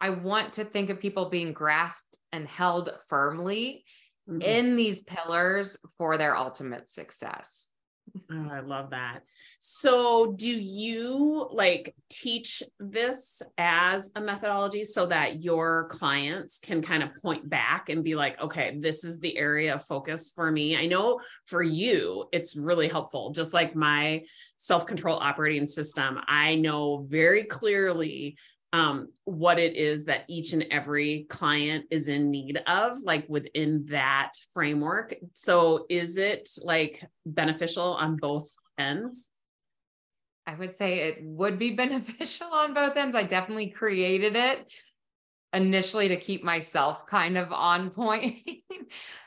I 0.00 0.10
want 0.10 0.52
to 0.52 0.64
think 0.64 0.88
of 0.88 1.00
people 1.00 1.30
being 1.30 1.52
grasped 1.52 2.06
and 2.30 2.46
held 2.46 2.90
firmly 3.08 3.84
mm-hmm. 4.28 4.40
in 4.40 4.76
these 4.76 5.02
pillars 5.02 5.78
for 5.98 6.16
their 6.16 6.36
ultimate 6.36 6.86
success. 6.88 7.69
Oh, 8.32 8.48
I 8.50 8.60
love 8.60 8.90
that. 8.90 9.22
So, 9.58 10.32
do 10.32 10.48
you 10.48 11.48
like 11.52 11.94
teach 12.08 12.62
this 12.78 13.42
as 13.58 14.10
a 14.16 14.20
methodology 14.20 14.84
so 14.84 15.06
that 15.06 15.42
your 15.42 15.86
clients 15.88 16.58
can 16.58 16.82
kind 16.82 17.02
of 17.02 17.10
point 17.22 17.48
back 17.48 17.88
and 17.88 18.02
be 18.02 18.14
like, 18.14 18.40
okay, 18.40 18.76
this 18.78 19.04
is 19.04 19.20
the 19.20 19.36
area 19.36 19.74
of 19.74 19.84
focus 19.84 20.32
for 20.34 20.50
me? 20.50 20.76
I 20.76 20.86
know 20.86 21.20
for 21.46 21.62
you, 21.62 22.28
it's 22.32 22.56
really 22.56 22.88
helpful. 22.88 23.30
Just 23.30 23.54
like 23.54 23.74
my 23.76 24.22
self 24.56 24.86
control 24.86 25.18
operating 25.20 25.66
system, 25.66 26.20
I 26.26 26.56
know 26.56 27.06
very 27.08 27.44
clearly 27.44 28.36
um, 28.72 29.08
what 29.24 29.58
it 29.58 29.76
is 29.76 30.04
that 30.04 30.24
each 30.28 30.52
and 30.52 30.64
every 30.70 31.26
client 31.28 31.86
is 31.90 32.08
in 32.08 32.30
need 32.30 32.62
of, 32.66 32.98
like 33.02 33.26
within 33.28 33.86
that 33.86 34.32
framework. 34.52 35.14
So, 35.34 35.86
is 35.88 36.16
it 36.16 36.48
like 36.62 37.04
beneficial 37.26 37.94
on 37.94 38.16
both 38.16 38.52
ends? 38.78 39.30
I 40.46 40.54
would 40.54 40.72
say 40.72 41.08
it 41.08 41.18
would 41.22 41.58
be 41.58 41.70
beneficial 41.76 42.48
on 42.48 42.74
both 42.74 42.96
ends. 42.96 43.14
I 43.14 43.24
definitely 43.24 43.70
created 43.70 44.36
it 44.36 44.72
initially 45.52 46.08
to 46.08 46.16
keep 46.16 46.44
myself 46.44 47.06
kind 47.06 47.36
of 47.36 47.52
on 47.52 47.90
point. 47.90 48.38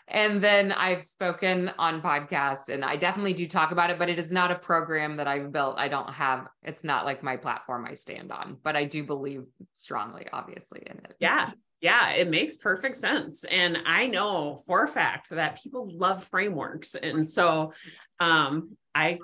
and 0.08 0.42
then 0.42 0.72
I've 0.72 1.02
spoken 1.02 1.72
on 1.78 2.02
podcasts 2.02 2.70
and 2.70 2.84
I 2.84 2.98
definitely 2.98 3.34
do 3.34 3.48
talk 3.48 3.72
about 3.72 3.90
it, 3.90 3.98
but 3.98 4.10
it 4.10 4.20
is 4.20 4.32
not 4.32 4.52
a 4.52 4.56
program 4.56 5.18
that 5.18 5.28
I've 5.28 5.52
built. 5.52 5.78
I 5.78 5.88
don't 5.88 6.14
have, 6.14 6.48
it's 6.64 6.84
not 6.84 7.06
like 7.06 7.24
my 7.24 7.38
platform 7.38 7.86
I 7.90 7.94
stand 7.94 8.32
on, 8.32 8.58
but 8.64 8.76
I 8.76 8.86
do 8.86 9.04
believe 9.04 9.44
strongly, 9.74 10.28
obviously, 10.32 10.84
in 10.86 10.98
it. 10.98 11.16
Yeah. 11.20 11.52
Yeah, 11.80 12.12
it 12.12 12.30
makes 12.30 12.56
perfect 12.58 12.96
sense. 12.96 13.44
And 13.44 13.80
I 13.86 14.08
know 14.08 14.62
for 14.66 14.84
a 14.84 14.88
fact 14.88 15.30
that 15.32 15.62
people 15.62 15.90
love 15.94 16.24
frameworks. 16.24 16.96
And 16.96 17.28
so 17.28 17.74
um, 18.22 18.78
I 18.96 19.20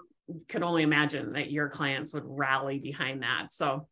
could 0.49 0.63
only 0.63 0.83
imagine 0.83 1.33
that 1.33 1.51
your 1.51 1.69
clients 1.69 2.13
would 2.13 2.25
rally 2.25 2.79
behind 2.79 3.23
that. 3.23 3.53
So 3.53 3.87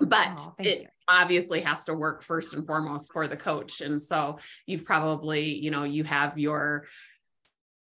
but 0.00 0.40
oh, 0.40 0.54
it 0.58 0.82
you. 0.82 0.86
obviously 1.08 1.60
has 1.60 1.84
to 1.84 1.94
work 1.94 2.22
first 2.22 2.54
and 2.54 2.66
foremost 2.66 3.12
for 3.12 3.26
the 3.26 3.36
coach. 3.36 3.80
And 3.80 4.00
so 4.00 4.38
you've 4.66 4.84
probably 4.84 5.54
you 5.54 5.70
know 5.70 5.84
you 5.84 6.04
have 6.04 6.38
your 6.38 6.86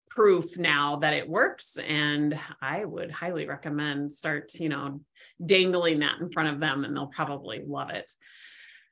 proof 0.10 0.58
now 0.58 0.98
that 0.98 1.14
it 1.14 1.28
works. 1.28 1.78
And 1.78 2.40
i 2.62 2.86
would 2.86 3.12
highly 3.12 3.46
recommend 3.46 4.12
start 4.12 4.54
you 4.60 4.70
know 4.70 5.02
dangling 5.46 6.00
that 6.00 6.20
in 6.20 6.32
front 6.32 6.50
of 6.50 6.60
them 6.60 6.86
and 6.86 6.96
they'll 6.96 7.08
probably 7.08 7.64
love 7.66 7.90
it. 7.90 8.12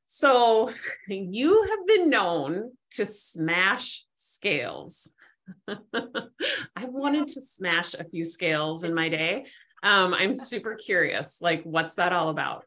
So 0.05 0.71
you 1.07 1.63
have 1.63 1.87
been 1.87 2.09
known 2.09 2.71
to 2.91 3.05
smash 3.05 4.03
scales. 4.15 5.09
I 5.67 6.85
wanted 6.85 7.27
to 7.29 7.41
smash 7.41 7.93
a 7.93 8.03
few 8.03 8.25
scales 8.25 8.83
in 8.83 8.93
my 8.93 9.09
day. 9.09 9.45
Um, 9.81 10.13
i'm 10.13 10.33
super 10.33 10.75
curious 10.75 11.41
like 11.41 11.61
what's 11.63 11.95
that 11.95 12.13
all 12.13 12.29
about 12.29 12.63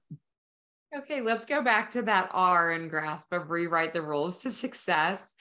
Okay, 0.95 1.21
let's 1.21 1.47
go 1.47 1.63
back 1.63 1.91
to 1.91 2.03
that 2.03 2.31
R 2.33 2.73
and 2.73 2.89
grasp 2.89 3.33
of 3.33 3.51
rewrite 3.51 3.93
the 3.93 4.03
rules 4.03 4.39
to 4.39 4.51
success. 4.51 5.35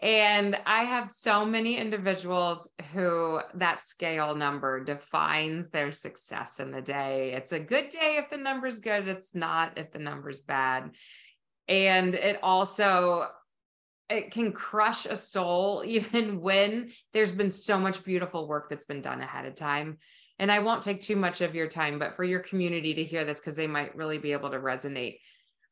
And 0.00 0.56
I 0.66 0.84
have 0.84 1.08
so 1.08 1.44
many 1.44 1.76
individuals 1.76 2.72
who 2.92 3.40
that 3.54 3.80
scale 3.80 4.34
number 4.34 4.82
defines 4.82 5.70
their 5.70 5.92
success 5.92 6.58
in 6.58 6.70
the 6.70 6.82
day. 6.82 7.32
It's 7.32 7.52
a 7.52 7.60
good 7.60 7.90
day 7.90 8.16
if 8.18 8.30
the 8.30 8.36
number's 8.36 8.80
good, 8.80 9.08
it's 9.08 9.34
not 9.34 9.78
if 9.78 9.92
the 9.92 9.98
number's 9.98 10.40
bad. 10.40 10.96
And 11.68 12.14
it 12.14 12.38
also 12.42 13.26
it 14.10 14.30
can 14.30 14.52
crush 14.52 15.06
a 15.06 15.16
soul 15.16 15.82
even 15.86 16.40
when 16.40 16.90
there's 17.12 17.32
been 17.32 17.50
so 17.50 17.78
much 17.78 18.04
beautiful 18.04 18.46
work 18.46 18.68
that's 18.68 18.84
been 18.84 19.00
done 19.00 19.20
ahead 19.20 19.46
of 19.46 19.54
time 19.54 19.98
and 20.38 20.50
I 20.50 20.58
won't 20.58 20.82
take 20.82 21.00
too 21.00 21.16
much 21.16 21.40
of 21.40 21.54
your 21.54 21.68
time, 21.68 21.98
but 21.98 22.16
for 22.16 22.24
your 22.24 22.40
community 22.40 22.94
to 22.94 23.04
hear 23.04 23.24
this, 23.24 23.40
because 23.40 23.56
they 23.56 23.66
might 23.66 23.96
really 23.96 24.18
be 24.18 24.32
able 24.32 24.50
to 24.50 24.58
resonate. 24.58 25.18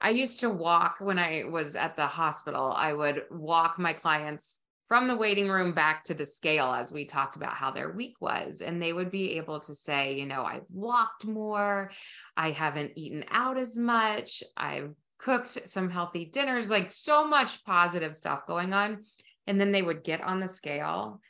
I 0.01 0.11
used 0.11 0.41
to 0.41 0.51
walk 0.51 0.97
when 1.01 1.19
I 1.19 1.45
was 1.49 1.77
at 1.77 1.97
the 1.97 2.07
hospital, 2.07 2.73
I 2.77 2.93
would 2.93 3.23
walk 3.31 3.79
my 3.79 3.93
clients 3.93 4.61
from 4.89 5.09
the 5.09 5.17
waiting 5.17 5.49
room 5.49 5.73
back 5.73 6.05
to 6.05 6.13
the 6.13 6.27
scale 6.27 6.73
as 6.73 6.93
we 6.93 7.07
talked 7.07 7.37
about 7.37 7.55
how 7.55 7.71
their 7.71 7.93
week 7.93 8.17
was. 8.21 8.61
And 8.61 8.83
they 8.83 8.93
would 8.93 9.11
be 9.11 9.39
able 9.39 9.59
to 9.61 9.75
say, 9.75 10.19
you 10.19 10.27
know, 10.27 10.45
I've 10.45 10.67
walked 10.71 11.25
more, 11.25 11.91
I 12.37 12.51
haven't 12.51 12.93
eaten 12.97 13.25
out 13.31 13.57
as 13.57 13.79
much, 13.79 14.43
I've 14.55 14.95
cooked 15.19 15.69
some 15.69 15.89
healthy 15.89 16.27
dinners, 16.27 16.71
like 16.71 16.91
so 16.91 17.27
much 17.27 17.65
positive 17.65 18.15
stuff 18.15 18.47
going 18.47 18.75
on. 18.75 19.05
And 19.47 19.59
then 19.59 19.73
they 19.73 19.83
would 19.83 20.05
get 20.05 20.21
on 20.21 20.41
the 20.41 20.49
scale 20.49 21.21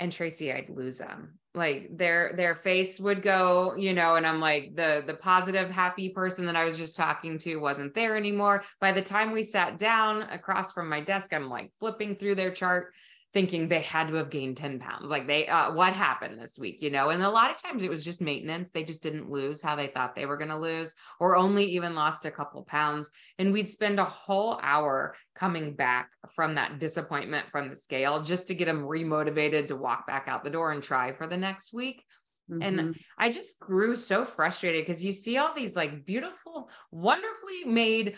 and 0.00 0.10
Tracy, 0.10 0.52
I'd 0.52 0.70
lose 0.70 0.98
them. 0.98 1.38
Like 1.54 1.96
their 1.96 2.32
their 2.36 2.54
face 2.54 3.00
would 3.00 3.22
go 3.22 3.74
you 3.76 3.92
know 3.92 4.14
and 4.14 4.24
i'm 4.24 4.38
like 4.38 4.76
the 4.76 5.02
the 5.04 5.14
positive 5.14 5.68
happy 5.68 6.10
person 6.10 6.46
that 6.46 6.54
i 6.54 6.64
was 6.64 6.78
just 6.78 6.94
talking 6.94 7.38
to 7.38 7.56
wasn't 7.56 7.92
there 7.92 8.16
anymore. 8.16 8.62
By 8.80 8.92
the 8.92 9.02
time 9.02 9.32
we 9.32 9.42
sat 9.42 9.76
down 9.76 10.22
across 10.22 10.72
from 10.72 10.88
my 10.88 11.00
desk 11.00 11.34
i'm 11.34 11.50
like 11.50 11.72
flipping 11.80 12.14
through 12.14 12.36
their 12.36 12.52
chart 12.52 12.94
thinking 13.32 13.68
they 13.68 13.80
had 13.80 14.08
to 14.08 14.14
have 14.14 14.30
gained 14.30 14.56
10 14.56 14.80
pounds. 14.80 15.10
Like 15.10 15.26
they, 15.26 15.46
uh, 15.46 15.72
what 15.72 15.92
happened 15.92 16.40
this 16.40 16.58
week, 16.58 16.82
you 16.82 16.90
know? 16.90 17.10
And 17.10 17.22
a 17.22 17.30
lot 17.30 17.50
of 17.50 17.56
times 17.56 17.82
it 17.82 17.90
was 17.90 18.04
just 18.04 18.20
maintenance. 18.20 18.70
They 18.70 18.82
just 18.82 19.02
didn't 19.02 19.30
lose 19.30 19.62
how 19.62 19.76
they 19.76 19.86
thought 19.86 20.16
they 20.16 20.26
were 20.26 20.36
going 20.36 20.50
to 20.50 20.58
lose, 20.58 20.94
or 21.20 21.36
only 21.36 21.64
even 21.64 21.94
lost 21.94 22.24
a 22.24 22.30
couple 22.30 22.62
pounds. 22.64 23.10
And 23.38 23.52
we'd 23.52 23.68
spend 23.68 24.00
a 24.00 24.04
whole 24.04 24.58
hour 24.62 25.14
coming 25.34 25.74
back 25.74 26.10
from 26.34 26.56
that 26.56 26.80
disappointment 26.80 27.46
from 27.50 27.68
the 27.68 27.76
scale 27.76 28.22
just 28.22 28.48
to 28.48 28.54
get 28.54 28.64
them 28.64 28.82
remotivated 28.82 29.68
to 29.68 29.76
walk 29.76 30.06
back 30.06 30.26
out 30.26 30.42
the 30.42 30.50
door 30.50 30.72
and 30.72 30.82
try 30.82 31.12
for 31.12 31.28
the 31.28 31.36
next 31.36 31.72
week. 31.72 32.04
Mm-hmm. 32.50 32.62
And 32.62 32.96
I 33.16 33.30
just 33.30 33.60
grew 33.60 33.94
so 33.94 34.24
frustrated 34.24 34.82
because 34.82 35.04
you 35.04 35.12
see 35.12 35.38
all 35.38 35.54
these 35.54 35.76
like 35.76 36.04
beautiful, 36.04 36.68
wonderfully 36.90 37.64
made 37.64 38.16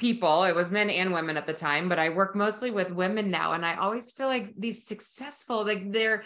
people. 0.00 0.44
It 0.44 0.56
was 0.56 0.70
men 0.70 0.90
and 0.90 1.12
women 1.12 1.36
at 1.36 1.46
the 1.46 1.52
time 1.52 1.88
but 1.88 1.98
i 1.98 2.08
work 2.08 2.34
mostly 2.34 2.70
with 2.70 2.90
women 2.90 3.30
now 3.30 3.52
and 3.52 3.64
i 3.64 3.74
always 3.76 4.12
feel 4.12 4.26
like 4.26 4.52
these 4.56 4.86
successful 4.86 5.64
like 5.64 5.92
they're 5.92 6.24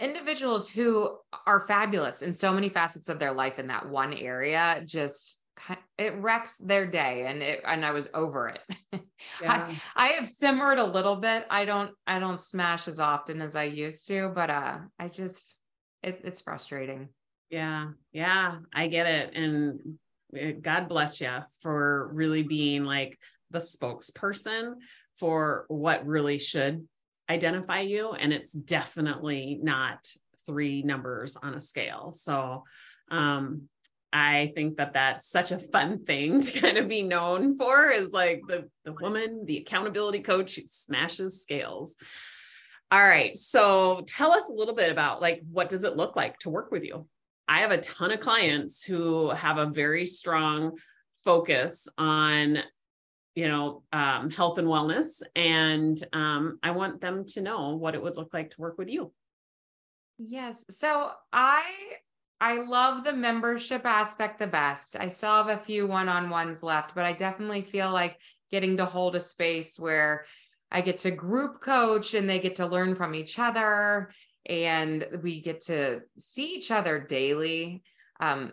individuals 0.00 0.68
who 0.68 1.18
are 1.46 1.60
fabulous 1.60 2.22
in 2.22 2.32
so 2.32 2.52
many 2.52 2.68
facets 2.68 3.08
of 3.08 3.18
their 3.18 3.32
life 3.32 3.58
in 3.58 3.66
that 3.68 3.88
one 3.88 4.14
area. 4.14 4.82
Just 4.84 5.42
it 5.98 6.14
wrecks 6.18 6.58
their 6.58 6.86
day 6.86 7.26
and 7.26 7.42
it 7.42 7.60
and 7.66 7.84
i 7.84 7.90
was 7.90 8.08
over 8.14 8.48
it. 8.48 8.60
Yeah. 9.42 9.68
I, 9.96 10.06
I 10.06 10.08
have 10.10 10.26
simmered 10.26 10.78
a 10.78 10.84
little 10.84 11.16
bit. 11.16 11.44
I 11.50 11.64
don't 11.64 11.90
i 12.06 12.20
don't 12.20 12.40
smash 12.40 12.86
as 12.86 13.00
often 13.00 13.40
as 13.42 13.56
i 13.56 13.64
used 13.64 14.06
to 14.08 14.30
but 14.32 14.48
uh 14.50 14.78
i 14.98 15.08
just 15.08 15.60
it, 16.02 16.20
it's 16.24 16.40
frustrating. 16.40 17.08
Yeah 17.50 17.88
yeah 18.12 18.58
i 18.72 18.86
get 18.86 19.06
it 19.06 19.34
and 19.34 19.98
God 20.60 20.88
bless 20.88 21.20
you 21.20 21.38
for 21.60 22.10
really 22.12 22.42
being 22.42 22.84
like 22.84 23.18
the 23.50 23.58
spokesperson 23.58 24.74
for 25.16 25.64
what 25.68 26.06
really 26.06 26.38
should 26.38 26.86
identify 27.30 27.80
you. 27.80 28.12
And 28.12 28.32
it's 28.32 28.52
definitely 28.52 29.58
not 29.62 30.12
three 30.46 30.82
numbers 30.82 31.36
on 31.36 31.54
a 31.54 31.60
scale. 31.60 32.12
So, 32.12 32.64
um, 33.10 33.68
I 34.10 34.52
think 34.54 34.78
that 34.78 34.94
that's 34.94 35.28
such 35.28 35.50
a 35.50 35.58
fun 35.58 36.04
thing 36.04 36.40
to 36.42 36.60
kind 36.60 36.78
of 36.78 36.88
be 36.88 37.02
known 37.02 37.56
for 37.56 37.88
is 37.88 38.10
like 38.10 38.40
the 38.48 38.68
the 38.84 38.94
woman, 38.94 39.44
the 39.44 39.58
accountability 39.58 40.20
coach 40.20 40.56
who 40.56 40.62
smashes 40.66 41.42
scales. 41.42 41.96
All 42.90 43.06
right, 43.06 43.36
so 43.36 44.02
tell 44.06 44.32
us 44.32 44.48
a 44.48 44.54
little 44.54 44.74
bit 44.74 44.90
about 44.90 45.20
like 45.20 45.42
what 45.50 45.68
does 45.68 45.84
it 45.84 45.96
look 45.96 46.16
like 46.16 46.38
to 46.38 46.50
work 46.50 46.70
with 46.70 46.84
you? 46.84 47.06
I 47.48 47.60
have 47.60 47.72
a 47.72 47.78
ton 47.78 48.12
of 48.12 48.20
clients 48.20 48.84
who 48.84 49.30
have 49.30 49.56
a 49.56 49.66
very 49.66 50.04
strong 50.04 50.78
focus 51.24 51.88
on 51.96 52.58
you 53.34 53.48
know 53.48 53.82
um, 53.92 54.30
health 54.30 54.58
and 54.58 54.68
wellness 54.68 55.22
and 55.36 56.02
um, 56.12 56.58
i 56.62 56.70
want 56.70 57.00
them 57.00 57.24
to 57.24 57.40
know 57.40 57.76
what 57.76 57.94
it 57.94 58.02
would 58.02 58.16
look 58.16 58.34
like 58.34 58.50
to 58.50 58.60
work 58.60 58.76
with 58.78 58.90
you. 58.90 59.12
Yes. 60.18 60.66
So 60.70 61.10
i 61.32 61.62
i 62.40 62.60
love 62.60 63.04
the 63.04 63.12
membership 63.12 63.84
aspect 63.84 64.38
the 64.38 64.46
best. 64.46 64.96
I 64.98 65.08
still 65.08 65.30
have 65.30 65.48
a 65.48 65.64
few 65.64 65.86
one-on-ones 65.86 66.62
left 66.62 66.94
but 66.94 67.04
i 67.04 67.12
definitely 67.12 67.62
feel 67.62 67.92
like 67.92 68.18
getting 68.50 68.76
to 68.76 68.84
hold 68.84 69.16
a 69.16 69.20
space 69.20 69.78
where 69.78 70.24
i 70.70 70.80
get 70.80 70.98
to 70.98 71.10
group 71.10 71.60
coach 71.60 72.14
and 72.14 72.28
they 72.28 72.38
get 72.40 72.56
to 72.56 72.66
learn 72.66 72.94
from 72.94 73.14
each 73.14 73.38
other 73.38 74.10
and 74.48 75.06
we 75.22 75.40
get 75.40 75.60
to 75.62 76.02
see 76.16 76.54
each 76.54 76.70
other 76.70 76.98
daily. 76.98 77.82
Um, 78.20 78.52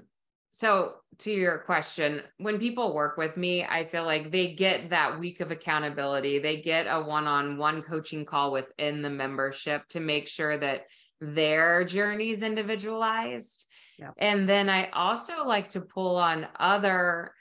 so, 0.52 0.96
to 1.20 1.32
your 1.32 1.60
question, 1.60 2.22
when 2.38 2.60
people 2.60 2.94
work 2.94 3.18
with 3.18 3.36
me, 3.38 3.66
I 3.66 3.86
feel 3.86 4.06
like 4.06 4.32
they 4.32 4.54
get 4.54 4.90
that 4.90 5.20
week 5.20 5.40
of 5.42 5.52
accountability. 5.52 6.40
They 6.40 6.62
get 6.62 6.88
a 6.88 7.02
one 7.02 7.28
on 7.28 7.58
one 7.58 7.82
coaching 7.82 8.26
call 8.26 8.52
within 8.52 9.02
the 9.02 9.10
membership 9.10 9.88
to 9.90 10.00
make 10.00 10.28
sure 10.28 10.58
that 10.58 10.88
their 11.22 11.84
journey 11.84 12.30
is 12.30 12.42
individualized. 12.42 13.68
Yep. 14.00 14.14
And 14.18 14.48
then 14.48 14.70
I 14.70 14.90
also 14.92 15.46
like 15.46 15.70
to 15.70 15.82
pull 15.82 16.16
on 16.18 16.48
other 16.60 17.35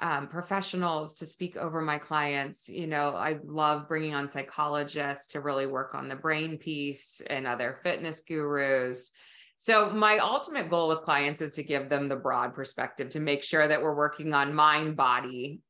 um, 0.00 0.28
professionals 0.28 1.14
to 1.14 1.26
speak 1.26 1.56
over 1.56 1.80
my 1.80 1.98
clients. 1.98 2.68
You 2.68 2.86
know, 2.86 3.10
I 3.16 3.38
love 3.44 3.88
bringing 3.88 4.14
on 4.14 4.28
psychologists 4.28 5.26
to 5.32 5.40
really 5.40 5.66
work 5.66 5.94
on 5.94 6.08
the 6.08 6.16
brain 6.16 6.56
piece 6.58 7.20
and 7.28 7.46
other 7.46 7.78
fitness 7.82 8.22
gurus 8.22 9.12
So, 9.56 9.90
my 9.90 10.18
ultimate 10.18 10.70
goal 10.70 10.88
with 10.88 11.02
clients 11.02 11.40
is 11.40 11.54
to 11.54 11.64
give 11.64 11.88
them 11.88 12.08
the 12.08 12.16
broad 12.16 12.54
perspective 12.54 13.08
to 13.10 13.20
make 13.20 13.42
sure 13.42 13.66
that 13.66 13.82
we're 13.82 13.96
working 13.96 14.32
on 14.32 14.54
mind, 14.54 14.96
body, 14.96 15.62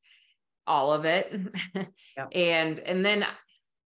all 0.67 0.93
of 0.93 1.05
it. 1.07 1.33
Yep. 2.17 2.29
and 2.33 2.79
and 2.81 3.05
then 3.05 3.27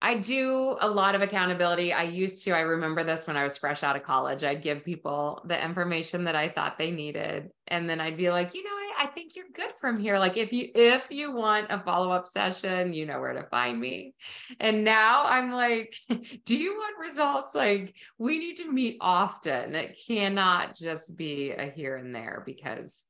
I 0.00 0.18
do 0.18 0.76
a 0.80 0.88
lot 0.90 1.14
of 1.14 1.22
accountability. 1.22 1.92
I 1.92 2.02
used 2.02 2.44
to, 2.44 2.50
I 2.52 2.60
remember 2.60 3.04
this 3.04 3.26
when 3.28 3.36
I 3.36 3.44
was 3.44 3.56
fresh 3.56 3.84
out 3.84 3.94
of 3.94 4.02
college. 4.02 4.42
I'd 4.42 4.62
give 4.62 4.84
people 4.84 5.42
the 5.46 5.62
information 5.64 6.24
that 6.24 6.34
I 6.34 6.48
thought 6.48 6.76
they 6.76 6.90
needed. 6.90 7.50
And 7.68 7.88
then 7.88 8.00
I'd 8.00 8.16
be 8.16 8.30
like, 8.30 8.52
you 8.54 8.64
know, 8.64 8.76
I, 9.02 9.06
think 9.06 9.36
you're 9.36 9.46
good 9.54 9.72
from 9.80 9.98
here. 9.98 10.18
Like 10.18 10.36
if 10.36 10.52
you 10.52 10.70
if 10.74 11.08
you 11.10 11.32
want 11.32 11.66
a 11.70 11.80
follow-up 11.80 12.28
session, 12.28 12.92
you 12.92 13.06
know 13.06 13.20
where 13.20 13.32
to 13.32 13.44
find 13.44 13.80
me. 13.80 14.14
And 14.60 14.84
now 14.84 15.24
I'm 15.24 15.50
like, 15.50 15.94
do 16.44 16.56
you 16.56 16.74
want 16.74 16.98
results? 16.98 17.54
Like 17.54 17.96
we 18.18 18.38
need 18.38 18.56
to 18.56 18.70
meet 18.70 18.98
often. 19.00 19.74
It 19.74 19.98
cannot 20.06 20.76
just 20.76 21.16
be 21.16 21.50
a 21.52 21.64
here 21.66 21.96
and 21.96 22.14
there 22.14 22.42
because 22.46 23.06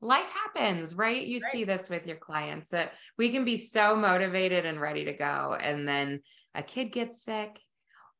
life 0.00 0.32
happens, 0.32 0.94
right? 0.94 1.24
You 1.24 1.38
right. 1.42 1.52
see 1.52 1.64
this 1.64 1.90
with 1.90 2.06
your 2.06 2.16
clients 2.16 2.68
that 2.68 2.92
we 3.16 3.30
can 3.30 3.44
be 3.44 3.56
so 3.56 3.96
motivated 3.96 4.64
and 4.64 4.80
ready 4.80 5.04
to 5.06 5.12
go. 5.12 5.56
And 5.60 5.88
then 5.88 6.20
a 6.54 6.62
kid 6.62 6.92
gets 6.92 7.22
sick 7.22 7.58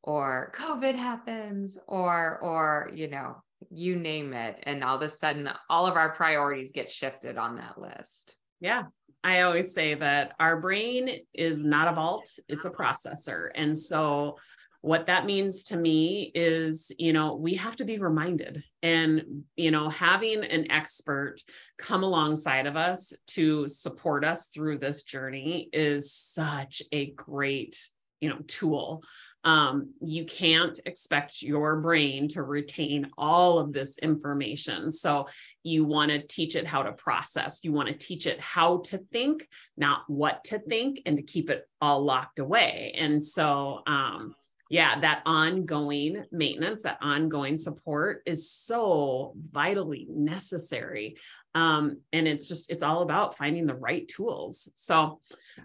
or 0.02 0.52
COVID 0.56 0.94
happens 0.94 1.78
or, 1.86 2.38
or, 2.40 2.90
you 2.94 3.08
know, 3.08 3.42
you 3.70 3.96
name 3.96 4.32
it. 4.32 4.60
And 4.64 4.84
all 4.84 4.96
of 4.96 5.02
a 5.02 5.08
sudden, 5.08 5.48
all 5.68 5.86
of 5.86 5.96
our 5.96 6.10
priorities 6.12 6.72
get 6.72 6.90
shifted 6.90 7.38
on 7.38 7.56
that 7.56 7.78
list. 7.78 8.36
Yeah. 8.60 8.84
I 9.24 9.42
always 9.42 9.74
say 9.74 9.94
that 9.94 10.32
our 10.38 10.60
brain 10.60 11.10
is 11.34 11.64
not 11.64 11.88
a 11.88 11.94
vault, 11.94 12.30
it's 12.48 12.64
a 12.64 12.70
processor. 12.70 13.48
And 13.54 13.78
so 13.78 14.36
what 14.80 15.06
that 15.06 15.26
means 15.26 15.64
to 15.64 15.76
me 15.76 16.30
is 16.34 16.92
you 16.98 17.12
know 17.12 17.34
we 17.34 17.54
have 17.54 17.74
to 17.76 17.84
be 17.84 17.98
reminded 17.98 18.62
and 18.82 19.42
you 19.56 19.70
know 19.70 19.88
having 19.88 20.44
an 20.44 20.70
expert 20.70 21.36
come 21.78 22.04
alongside 22.04 22.66
of 22.66 22.76
us 22.76 23.12
to 23.26 23.66
support 23.66 24.24
us 24.24 24.46
through 24.46 24.78
this 24.78 25.02
journey 25.02 25.68
is 25.72 26.12
such 26.12 26.82
a 26.92 27.10
great 27.10 27.88
you 28.20 28.28
know 28.28 28.38
tool 28.46 29.02
um, 29.44 29.94
you 30.00 30.24
can't 30.24 30.78
expect 30.84 31.42
your 31.42 31.80
brain 31.80 32.28
to 32.28 32.42
retain 32.42 33.10
all 33.16 33.58
of 33.58 33.72
this 33.72 33.98
information 33.98 34.90
so 34.90 35.26
you 35.62 35.84
want 35.84 36.10
to 36.10 36.26
teach 36.26 36.56
it 36.56 36.66
how 36.66 36.82
to 36.82 36.92
process 36.92 37.60
you 37.62 37.72
want 37.72 37.88
to 37.88 37.94
teach 37.94 38.26
it 38.26 38.40
how 38.40 38.78
to 38.78 38.98
think 39.12 39.48
not 39.76 40.02
what 40.08 40.42
to 40.44 40.58
think 40.58 41.00
and 41.06 41.16
to 41.16 41.22
keep 41.22 41.50
it 41.50 41.68
all 41.80 42.02
locked 42.02 42.38
away 42.38 42.94
and 42.96 43.24
so 43.24 43.80
um, 43.86 44.34
yeah, 44.70 45.00
that 45.00 45.22
ongoing 45.24 46.24
maintenance, 46.30 46.82
that 46.82 46.98
ongoing 47.00 47.56
support 47.56 48.22
is 48.26 48.50
so 48.50 49.34
vitally 49.50 50.06
necessary. 50.10 51.16
Um, 51.54 52.00
and 52.12 52.28
it's 52.28 52.48
just, 52.48 52.70
it's 52.70 52.82
all 52.82 53.02
about 53.02 53.36
finding 53.36 53.66
the 53.66 53.74
right 53.74 54.06
tools. 54.06 54.70
So 54.74 55.20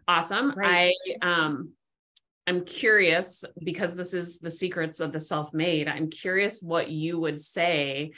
awesome. 0.07 0.53
Right. 0.55 0.93
I, 1.21 1.27
um, 1.27 1.71
I'm 2.45 2.65
curious 2.65 3.45
because 3.63 3.95
this 3.95 4.13
is 4.13 4.39
the 4.39 4.51
secrets 4.51 4.99
of 4.99 5.13
the 5.13 5.19
self-made. 5.19 5.87
I'm 5.87 6.09
curious 6.09 6.61
what 6.61 6.89
you 6.89 7.19
would 7.19 7.39
say 7.39 8.11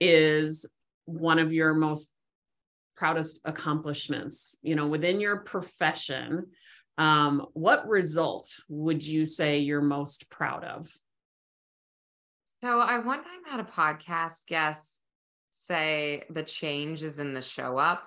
is 0.00 0.70
one 1.06 1.38
of 1.38 1.52
your 1.52 1.72
most 1.74 2.12
proudest 2.96 3.40
accomplishments, 3.44 4.54
you 4.62 4.76
know, 4.76 4.86
within 4.86 5.20
your 5.20 5.38
profession 5.38 6.46
um, 7.00 7.46
what 7.54 7.88
result 7.88 8.54
would 8.68 9.02
you 9.02 9.24
say 9.24 9.60
you're 9.60 9.80
most 9.80 10.28
proud 10.28 10.64
of? 10.64 10.86
So 12.62 12.78
I 12.78 12.98
one 12.98 13.24
time 13.24 13.44
had 13.46 13.60
a 13.60 13.64
podcast 13.64 14.46
guest 14.46 15.00
say 15.50 16.24
the 16.28 16.42
change 16.42 17.02
is 17.02 17.18
in 17.18 17.32
the 17.32 17.40
show 17.40 17.78
up. 17.78 18.04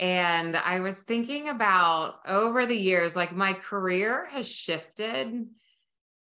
And 0.00 0.56
I 0.56 0.80
was 0.80 1.02
thinking 1.02 1.50
about 1.50 2.20
over 2.26 2.64
the 2.64 2.76
years, 2.76 3.14
like 3.14 3.36
my 3.36 3.52
career 3.52 4.26
has 4.30 4.50
shifted 4.50 5.46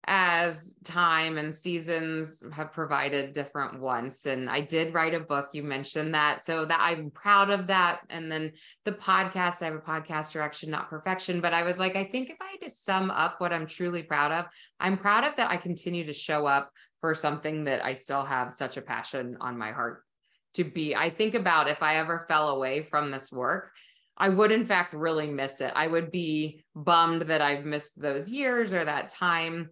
as 0.06 0.76
time 0.84 1.36
and 1.36 1.54
seasons 1.54 2.42
have 2.52 2.72
provided 2.72 3.32
different 3.32 3.80
ones 3.80 4.24
and 4.26 4.48
i 4.48 4.60
did 4.60 4.94
write 4.94 5.14
a 5.14 5.20
book 5.20 5.48
you 5.52 5.64
mentioned 5.64 6.14
that. 6.14 6.44
So 6.44 6.64
that 6.64 6.78
i'm 6.80 7.10
proud 7.10 7.50
of 7.50 7.66
that. 7.66 8.00
And 8.08 8.30
then 8.30 8.52
the 8.84 8.92
podcast 8.92 9.62
i 9.62 9.64
have 9.64 9.74
a 9.74 9.78
podcast 9.78 10.32
direction 10.32 10.70
not 10.70 10.88
perfection. 10.88 11.40
But 11.40 11.54
i 11.54 11.64
was 11.64 11.80
like 11.80 11.96
i 11.96 12.04
think 12.04 12.30
if 12.30 12.36
i 12.40 12.46
had 12.46 12.60
to 12.60 12.70
sum 12.70 13.10
up 13.10 13.40
what 13.40 13.52
i'm 13.52 13.66
truly 13.66 14.02
proud 14.02 14.30
of 14.30 14.46
i'm 14.78 14.96
proud 14.96 15.24
of 15.24 15.34
that 15.36 15.50
i 15.50 15.56
continue 15.56 16.06
to 16.06 16.12
show 16.12 16.46
up 16.46 16.70
for 17.00 17.12
something 17.12 17.64
that 17.64 17.84
i 17.84 17.92
still 17.92 18.22
have 18.22 18.52
such 18.52 18.76
a 18.76 18.82
passion 18.82 19.36
on 19.40 19.58
my 19.58 19.72
heart 19.72 20.05
to 20.56 20.64
be 20.64 20.94
i 20.94 21.08
think 21.08 21.34
about 21.34 21.68
if 21.68 21.82
i 21.82 21.96
ever 21.96 22.24
fell 22.28 22.50
away 22.50 22.82
from 22.82 23.10
this 23.10 23.30
work 23.32 23.70
I 24.18 24.28
would, 24.30 24.50
in 24.50 24.64
fact, 24.64 24.94
really 24.94 25.26
miss 25.26 25.60
it. 25.60 25.72
I 25.76 25.88
would 25.88 26.10
be 26.10 26.64
bummed 26.74 27.22
that 27.22 27.42
I've 27.42 27.66
missed 27.66 28.00
those 28.00 28.30
years 28.30 28.72
or 28.72 28.84
that 28.84 29.10
time. 29.10 29.70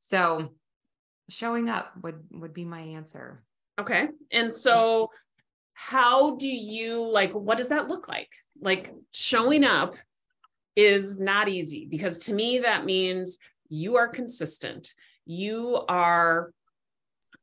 So 0.00 0.52
showing 1.28 1.68
up 1.68 1.92
would 2.02 2.22
would 2.30 2.52
be 2.52 2.64
my 2.64 2.80
answer. 2.80 3.42
Okay. 3.78 4.08
And 4.30 4.52
so 4.52 5.10
how 5.74 6.36
do 6.36 6.48
you 6.48 7.10
like 7.10 7.32
what 7.32 7.58
does 7.58 7.68
that 7.68 7.88
look 7.88 8.08
like? 8.08 8.30
Like 8.60 8.92
showing 9.12 9.64
up 9.64 9.94
is 10.74 11.18
not 11.18 11.48
easy 11.48 11.86
because 11.90 12.18
to 12.18 12.34
me 12.34 12.60
that 12.60 12.84
means 12.84 13.38
you 13.68 13.96
are 13.96 14.08
consistent. 14.08 14.92
You 15.24 15.84
are 15.88 16.52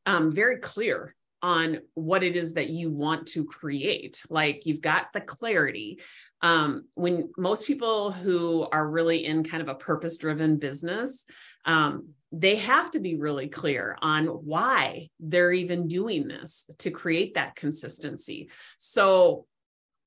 um, 0.06 0.32
very 0.32 0.58
clear 0.58 1.16
on 1.44 1.80
what 1.94 2.24
it 2.24 2.38
is 2.38 2.54
that 2.54 2.70
you 2.70 2.90
want 2.90 3.28
to 3.28 3.44
create. 3.44 4.24
Like 4.30 4.66
you've 4.66 4.82
got 4.82 5.12
the 5.12 5.20
clarity. 5.22 6.00
Um, 6.42 6.86
when 6.96 7.30
most 7.38 7.68
people 7.68 8.12
who 8.12 8.66
are 8.72 8.90
really 8.90 9.26
in 9.26 9.44
kind 9.44 9.62
of 9.62 9.68
a 9.68 9.76
purpose 9.76 10.18
driven 10.18 10.58
business, 10.58 11.26
um, 11.66 12.08
they 12.32 12.56
have 12.56 12.92
to 12.92 13.00
be 13.00 13.16
really 13.16 13.48
clear 13.48 13.98
on 14.02 14.26
why 14.26 15.10
they're 15.20 15.52
even 15.52 15.88
doing 15.88 16.28
this 16.28 16.70
to 16.80 16.90
create 16.90 17.34
that 17.34 17.56
consistency. 17.56 18.50
So 18.80 19.46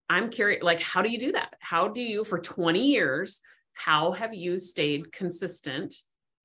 I'm 0.09 0.31
curious, 0.31 0.63
like, 0.63 0.81
how 0.81 1.03
do 1.03 1.11
you 1.11 1.19
do 1.19 1.33
that? 1.33 1.55
How 1.61 1.89
do 1.89 2.01
you, 2.01 2.25
for 2.25 2.39
20 2.39 2.81
years, 2.81 3.43
how 3.75 4.13
have 4.13 4.35
you 4.35 4.57
stayed 4.57 5.13
consistent 5.13 5.95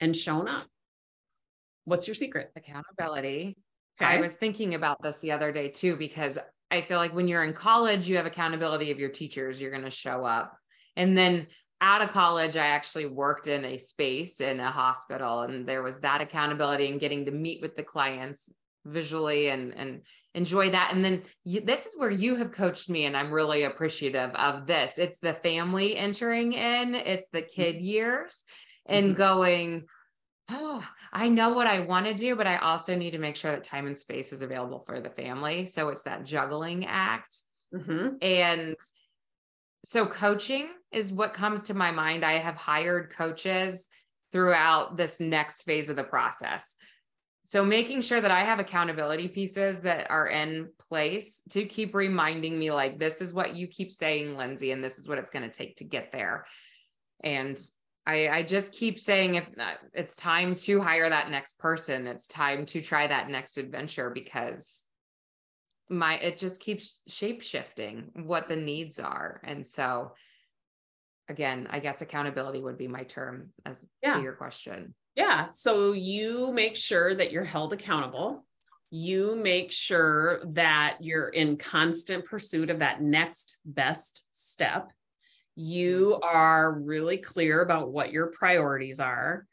and 0.02 0.16
shown 0.16 0.50
up? 0.50 0.68
What's 1.86 2.08
your 2.08 2.16
secret? 2.16 2.52
Accountability. 2.56 3.58
Okay. 4.00 4.18
I 4.18 4.22
was 4.22 4.36
thinking 4.36 4.76
about 4.76 5.02
this 5.02 5.20
the 5.20 5.32
other 5.32 5.52
day 5.52 5.70
too, 5.70 5.96
because 5.96 6.38
I 6.70 6.82
feel 6.82 6.98
like 6.98 7.14
when 7.14 7.28
you're 7.28 7.44
in 7.44 7.54
college, 7.54 8.08
you 8.08 8.16
have 8.18 8.26
accountability 8.26 8.92
of 8.92 9.00
your 9.00 9.10
teachers, 9.10 9.60
you're 9.60 9.72
going 9.72 9.84
to 9.84 9.92
show 9.92 10.24
up. 10.24 10.58
And 10.96 11.18
then 11.18 11.48
out 11.82 12.02
of 12.02 12.12
college, 12.12 12.56
I 12.56 12.68
actually 12.68 13.08
worked 13.08 13.48
in 13.48 13.66
a 13.66 13.78
space 13.78 14.40
in 14.40 14.60
a 14.60 14.70
hospital, 14.70 15.42
and 15.42 15.68
there 15.68 15.84
was 15.84 16.00
that 16.00 16.22
accountability 16.22 16.88
and 16.88 17.00
getting 17.00 17.26
to 17.26 17.32
meet 17.32 17.62
with 17.62 17.76
the 17.76 17.84
clients 17.84 18.50
visually 18.86 19.50
and 19.50 19.74
and 19.76 20.02
enjoy 20.34 20.70
that. 20.70 20.92
And 20.94 21.04
then 21.04 21.24
you, 21.44 21.62
this 21.62 21.86
is 21.86 22.00
where 22.00 22.10
you 22.10 22.36
have 22.36 22.52
coached 22.52 22.90
me, 22.90 23.06
and 23.06 23.18
I'm 23.18 23.32
really 23.32 23.64
appreciative 23.64 24.32
of 24.36 24.68
this. 24.68 24.98
It's 24.98 25.20
the 25.20 25.34
family 25.34 25.98
entering 25.98 26.54
in, 26.54 26.96
it's 26.96 27.30
the 27.30 27.42
kid 27.42 27.76
mm-hmm. 27.76 27.86
years, 27.86 28.46
and 28.86 29.08
mm-hmm. 29.08 29.18
going. 29.18 29.86
Oh, 30.50 30.86
I 31.14 31.30
know 31.30 31.54
what 31.54 31.68
I 31.68 31.82
want 31.82 32.06
to 32.08 32.14
do, 32.14 32.36
but 32.36 32.48
I 32.48 32.58
also 32.58 32.96
need 32.96 33.12
to 33.12 33.18
make 33.18 33.36
sure 33.36 33.52
that 33.52 33.64
time 33.64 33.88
and 33.88 33.98
space 33.98 34.34
is 34.34 34.42
available 34.42 34.80
for 34.80 35.00
the 35.00 35.10
family. 35.10 35.66
So 35.66 35.90
it's 35.90 36.04
that 36.04 36.26
juggling 36.26 36.86
act. 36.86 37.42
Mm-hmm. 37.74 38.16
And 38.22 38.76
so 39.84 40.06
coaching 40.06 40.70
is 40.92 41.12
what 41.12 41.34
comes 41.34 41.64
to 41.64 41.74
my 41.74 41.92
mind. 41.92 42.26
I 42.26 42.34
have 42.34 42.56
hired 42.56 43.14
coaches 43.14 43.90
throughout 44.32 44.98
this 44.98 45.20
next 45.20 45.64
phase 45.64 45.90
of 45.90 45.96
the 45.96 46.04
process. 46.04 46.78
So 47.44 47.66
making 47.66 48.02
sure 48.02 48.22
that 48.22 48.32
I 48.32 48.44
have 48.44 48.60
accountability 48.60 49.28
pieces 49.28 49.82
that 49.82 50.10
are 50.10 50.28
in 50.28 50.70
place 50.90 51.42
to 51.50 51.66
keep 51.66 51.96
reminding 51.96 52.58
me 52.58 52.72
like 52.72 53.00
this 53.00 53.20
is 53.20 53.34
what 53.34 53.56
you 53.56 53.68
keep 53.68 53.92
saying 53.92 54.38
Lindsey 54.38 54.72
and 54.72 54.84
this 54.84 55.00
is 55.00 55.10
what 55.10 55.18
it's 55.18 55.32
going 55.32 55.50
to 55.50 55.52
take 55.52 55.78
to 55.78 55.84
get 55.84 56.12
there. 56.12 56.46
And 57.24 57.60
I, 58.06 58.30
I 58.30 58.44
just 58.44 58.74
keep 58.74 59.00
saying 59.00 59.36
if 59.36 59.46
uh, 59.60 59.76
it's 59.94 60.16
time 60.16 60.56
to 60.56 60.82
hire 60.82 61.10
that 61.10 61.30
next 61.30 61.60
person, 61.60 62.08
it's 62.08 62.28
time 62.28 62.66
to 62.68 62.82
try 62.82 63.08
that 63.08 63.30
next 63.30 63.58
adventure 63.58 64.10
because 64.10 64.86
my 65.90 66.18
it 66.18 66.38
just 66.38 66.62
keeps 66.62 67.02
shape 67.08 67.42
shifting 67.42 68.10
what 68.24 68.48
the 68.48 68.56
needs 68.56 69.00
are. 69.00 69.42
And 69.44 69.66
so 69.66 70.14
again 71.30 71.68
i 71.70 71.80
guess 71.80 72.02
accountability 72.02 72.60
would 72.60 72.78
be 72.78 72.88
my 72.88 73.04
term 73.04 73.52
as 73.66 73.86
yeah. 74.04 74.16
to 74.16 74.22
your 74.22 74.34
question. 74.34 74.94
Yeah. 75.16 75.48
So 75.48 75.92
you 75.92 76.52
make 76.54 76.76
sure 76.76 77.14
that 77.14 77.32
you're 77.32 77.44
held 77.44 77.74
accountable. 77.74 78.46
You 78.90 79.36
make 79.36 79.72
sure 79.72 80.42
that 80.54 80.98
you're 81.02 81.30
in 81.30 81.58
constant 81.58 82.26
pursuit 82.26 82.70
of 82.70 82.80
that 82.80 83.02
next 83.02 83.60
best 83.66 84.26
step 84.32 84.92
you 85.56 86.20
are 86.24 86.80
really 86.80 87.18
clear 87.18 87.62
about 87.62 87.92
what 87.92 88.12
your 88.12 88.28
priorities 88.28 89.00
are 89.00 89.46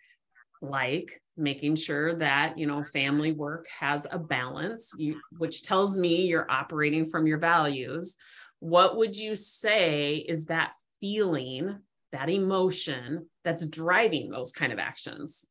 like 0.61 1.21
making 1.37 1.77
sure 1.77 2.15
that 2.17 2.59
you 2.59 2.67
know 2.67 2.83
family 2.83 3.33
work 3.33 3.67
has 3.79 4.07
a 4.11 4.19
balance 4.19 4.93
you, 4.99 5.21
which 5.39 5.63
tells 5.63 5.97
me 5.97 6.27
you're 6.27 6.51
operating 6.51 7.09
from 7.09 7.27
your 7.27 7.39
values. 7.39 8.17
What 8.61 8.97
would 8.97 9.17
you 9.17 9.37
say 9.37 10.17
is 10.17 10.47
that 10.47 10.73
feeling 11.01 11.79
that 12.11 12.29
emotion 12.29 13.27
that's 13.45 13.67
driving 13.67 14.31
those 14.31 14.51
kind 14.51 14.73
of 14.73 14.79
actions? 14.79 15.47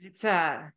It's 0.00 0.24
a 0.24 0.72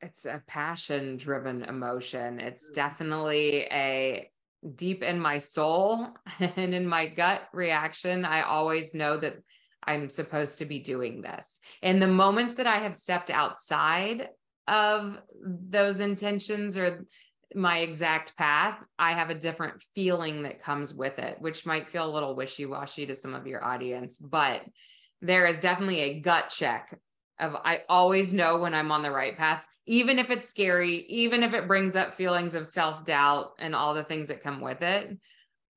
it's 0.00 0.24
a 0.24 0.42
passion 0.46 1.18
driven 1.18 1.62
emotion. 1.64 2.40
It's 2.40 2.70
definitely 2.70 3.66
a 3.70 4.30
deep 4.74 5.02
in 5.02 5.18
my 5.18 5.38
soul 5.38 6.08
and 6.56 6.74
in 6.74 6.86
my 6.86 7.06
gut 7.06 7.42
reaction, 7.52 8.24
I 8.24 8.42
always 8.42 8.94
know 8.94 9.16
that 9.16 9.36
I'm 9.84 10.10
supposed 10.10 10.58
to 10.58 10.66
be 10.66 10.78
doing 10.78 11.22
this. 11.22 11.60
In 11.82 12.00
the 12.00 12.06
moments 12.06 12.54
that 12.54 12.66
I 12.66 12.78
have 12.78 12.94
stepped 12.94 13.30
outside 13.30 14.28
of 14.68 15.20
those 15.42 16.00
intentions 16.00 16.76
or 16.76 17.06
my 17.54 17.78
exact 17.78 18.36
path, 18.36 18.84
I 18.98 19.12
have 19.12 19.30
a 19.30 19.34
different 19.34 19.82
feeling 19.94 20.42
that 20.42 20.62
comes 20.62 20.94
with 20.94 21.18
it, 21.18 21.40
which 21.40 21.66
might 21.66 21.88
feel 21.88 22.08
a 22.08 22.12
little 22.12 22.36
wishy 22.36 22.66
washy 22.66 23.06
to 23.06 23.14
some 23.14 23.34
of 23.34 23.46
your 23.46 23.64
audience, 23.64 24.18
but 24.18 24.62
there 25.22 25.46
is 25.46 25.60
definitely 25.60 26.00
a 26.00 26.20
gut 26.20 26.50
check 26.50 26.96
of 27.40 27.56
I 27.64 27.82
always 27.88 28.32
know 28.32 28.58
when 28.58 28.74
I'm 28.74 28.92
on 28.92 29.02
the 29.02 29.10
right 29.10 29.36
path 29.36 29.64
even 29.86 30.20
if 30.20 30.30
it's 30.30 30.48
scary, 30.48 31.04
even 31.08 31.42
if 31.42 31.52
it 31.52 31.66
brings 31.66 31.96
up 31.96 32.14
feelings 32.14 32.54
of 32.54 32.64
self 32.64 33.04
doubt 33.04 33.54
and 33.58 33.74
all 33.74 33.92
the 33.92 34.04
things 34.04 34.28
that 34.28 34.40
come 34.40 34.60
with 34.60 34.82
it, 34.82 35.18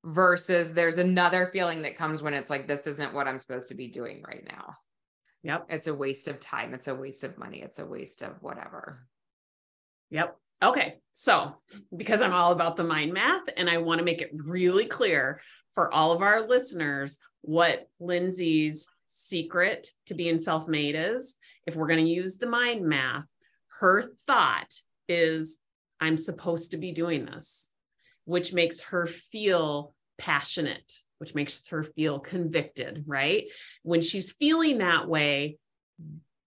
versus 0.04 0.72
there's 0.72 0.98
another 0.98 1.46
feeling 1.46 1.82
that 1.82 1.96
comes 1.96 2.22
when 2.22 2.34
it's 2.34 2.50
like, 2.50 2.68
this 2.68 2.86
isn't 2.86 3.14
what 3.14 3.26
I'm 3.26 3.38
supposed 3.38 3.70
to 3.70 3.74
be 3.74 3.88
doing 3.88 4.22
right 4.26 4.44
now. 4.46 4.74
Yep. 5.42 5.66
It's 5.68 5.86
a 5.86 5.94
waste 5.94 6.28
of 6.28 6.40
time. 6.40 6.74
It's 6.74 6.88
a 6.88 6.94
waste 6.94 7.24
of 7.24 7.38
money. 7.38 7.60
It's 7.60 7.78
a 7.78 7.86
waste 7.86 8.22
of 8.22 8.40
whatever. 8.40 9.06
Yep. 10.10 10.36
Okay. 10.62 10.94
So, 11.10 11.56
because 11.94 12.22
I'm 12.22 12.34
all 12.34 12.52
about 12.52 12.76
the 12.76 12.84
mind 12.84 13.12
math 13.12 13.48
and 13.56 13.68
I 13.68 13.78
want 13.78 13.98
to 13.98 14.04
make 14.04 14.22
it 14.22 14.30
really 14.32 14.86
clear 14.86 15.40
for 15.72 15.92
all 15.92 16.12
of 16.12 16.22
our 16.22 16.46
listeners 16.46 17.18
what 17.40 17.88
Lindsey's 17.98 18.88
secret 19.14 19.88
to 20.06 20.14
being 20.14 20.38
self 20.38 20.66
made 20.66 20.96
is, 20.96 21.36
if 21.66 21.76
we're 21.76 21.86
going 21.86 22.04
to 22.04 22.10
use 22.10 22.36
the 22.36 22.48
mind 22.48 22.84
math, 22.84 23.24
her 23.78 24.02
thought 24.26 24.74
is, 25.08 25.58
I'm 26.00 26.16
supposed 26.16 26.72
to 26.72 26.78
be 26.78 26.90
doing 26.90 27.24
this, 27.24 27.70
which 28.24 28.52
makes 28.52 28.82
her 28.82 29.06
feel 29.06 29.94
passionate, 30.18 30.92
which 31.18 31.34
makes 31.34 31.68
her 31.68 31.84
feel 31.84 32.18
convicted, 32.18 33.04
right? 33.06 33.44
When 33.84 34.02
she's 34.02 34.32
feeling 34.32 34.78
that 34.78 35.08
way, 35.08 35.58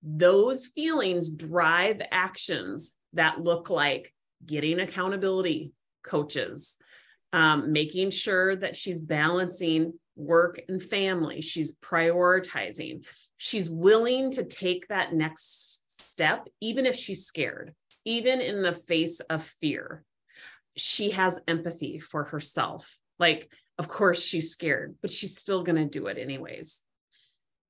those 0.03 0.67
feelings 0.67 1.29
drive 1.29 2.01
actions 2.11 2.93
that 3.13 3.41
look 3.41 3.69
like 3.69 4.13
getting 4.45 4.79
accountability 4.81 5.71
coaches, 6.03 6.77
um, 7.31 7.71
making 7.71 8.11
sure 8.11 8.57
that 8.57 8.75
she's 8.75 9.01
balancing 9.01 9.93
work 10.17 10.59
and 10.67 10.81
family, 10.81 11.41
she's 11.41 11.77
prioritizing, 11.77 13.05
she's 13.37 13.69
willing 13.69 14.31
to 14.31 14.43
take 14.43 14.87
that 14.87 15.13
next 15.13 16.01
step, 16.01 16.47
even 16.59 16.85
if 16.85 16.95
she's 16.95 17.25
scared, 17.25 17.73
even 18.05 18.41
in 18.41 18.61
the 18.61 18.73
face 18.73 19.19
of 19.19 19.43
fear, 19.43 20.03
she 20.75 21.11
has 21.11 21.39
empathy 21.47 21.99
for 21.99 22.23
herself. 22.23 22.97
Like, 23.19 23.51
of 23.77 23.87
course, 23.87 24.23
she's 24.23 24.51
scared, 24.51 24.95
but 25.01 25.11
she's 25.11 25.37
still 25.37 25.63
going 25.63 25.75
to 25.75 25.85
do 25.85 26.07
it 26.07 26.17
anyways. 26.17 26.83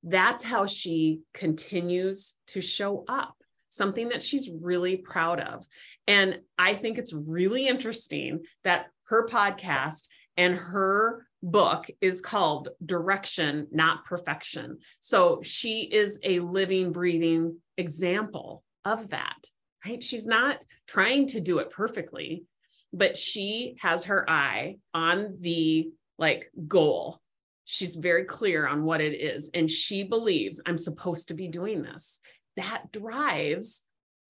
That's 0.04 0.44
how 0.44 0.66
she 0.66 1.22
continues 1.34 2.36
to 2.48 2.62
show 2.62 3.04
up, 3.10 3.36
something 3.70 4.10
that 4.10 4.22
she's 4.22 4.50
really 4.50 4.98
proud 4.98 5.40
of. 5.40 5.66
And 6.08 6.40
I 6.58 6.74
think 6.74 6.98
it's 6.98 7.14
really 7.14 7.68
interesting 7.68 8.46
that 8.64 8.88
her 9.06 9.28
podcast 9.28 10.08
and 10.38 10.56
her 10.56 11.27
book 11.44 11.90
is 12.02 12.22
called 12.22 12.70
Direction, 12.86 13.68
Not 13.72 14.06
Perfection. 14.06 14.80
So 15.00 15.42
she 15.44 15.82
is 15.84 16.20
a 16.24 16.40
living, 16.40 16.92
breathing 16.92 17.58
example 17.78 18.64
of 18.86 19.10
that, 19.10 19.48
right? 19.86 20.02
She's 20.02 20.28
not 20.28 20.64
trying 20.88 21.28
to 21.28 21.42
do 21.42 21.60
it 21.60 21.70
perfectly, 21.70 22.46
but 22.94 23.18
she 23.18 23.76
has 23.82 24.06
her 24.06 24.30
eye 24.30 24.78
on 24.94 25.38
the 25.42 25.90
like 26.18 26.52
goal. 26.68 27.20
She's 27.66 27.96
very 27.96 28.24
clear 28.24 28.66
on 28.66 28.84
what 28.84 29.02
it 29.02 29.14
is. 29.14 29.52
And 29.54 29.70
she 29.70 30.04
believes 30.04 30.62
I'm 30.66 30.78
supposed 30.78 31.28
to 31.28 31.34
be 31.34 31.48
doing 31.48 31.84
this. 31.84 32.20
That 32.56 32.92
drives 32.92 33.84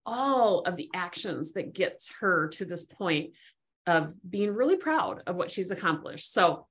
all 0.06 0.62
of 0.62 0.76
the 0.76 0.90
actions 0.94 1.54
that 1.54 1.74
gets 1.74 2.14
her 2.20 2.48
to 2.48 2.66
this 2.66 2.84
point 2.84 3.32
of 3.86 4.14
being 4.28 4.54
really 4.54 4.78
proud 4.78 5.22
of 5.28 5.36
what 5.36 5.52
she's 5.52 5.72
accomplished. 5.72 6.32
So 6.34 6.66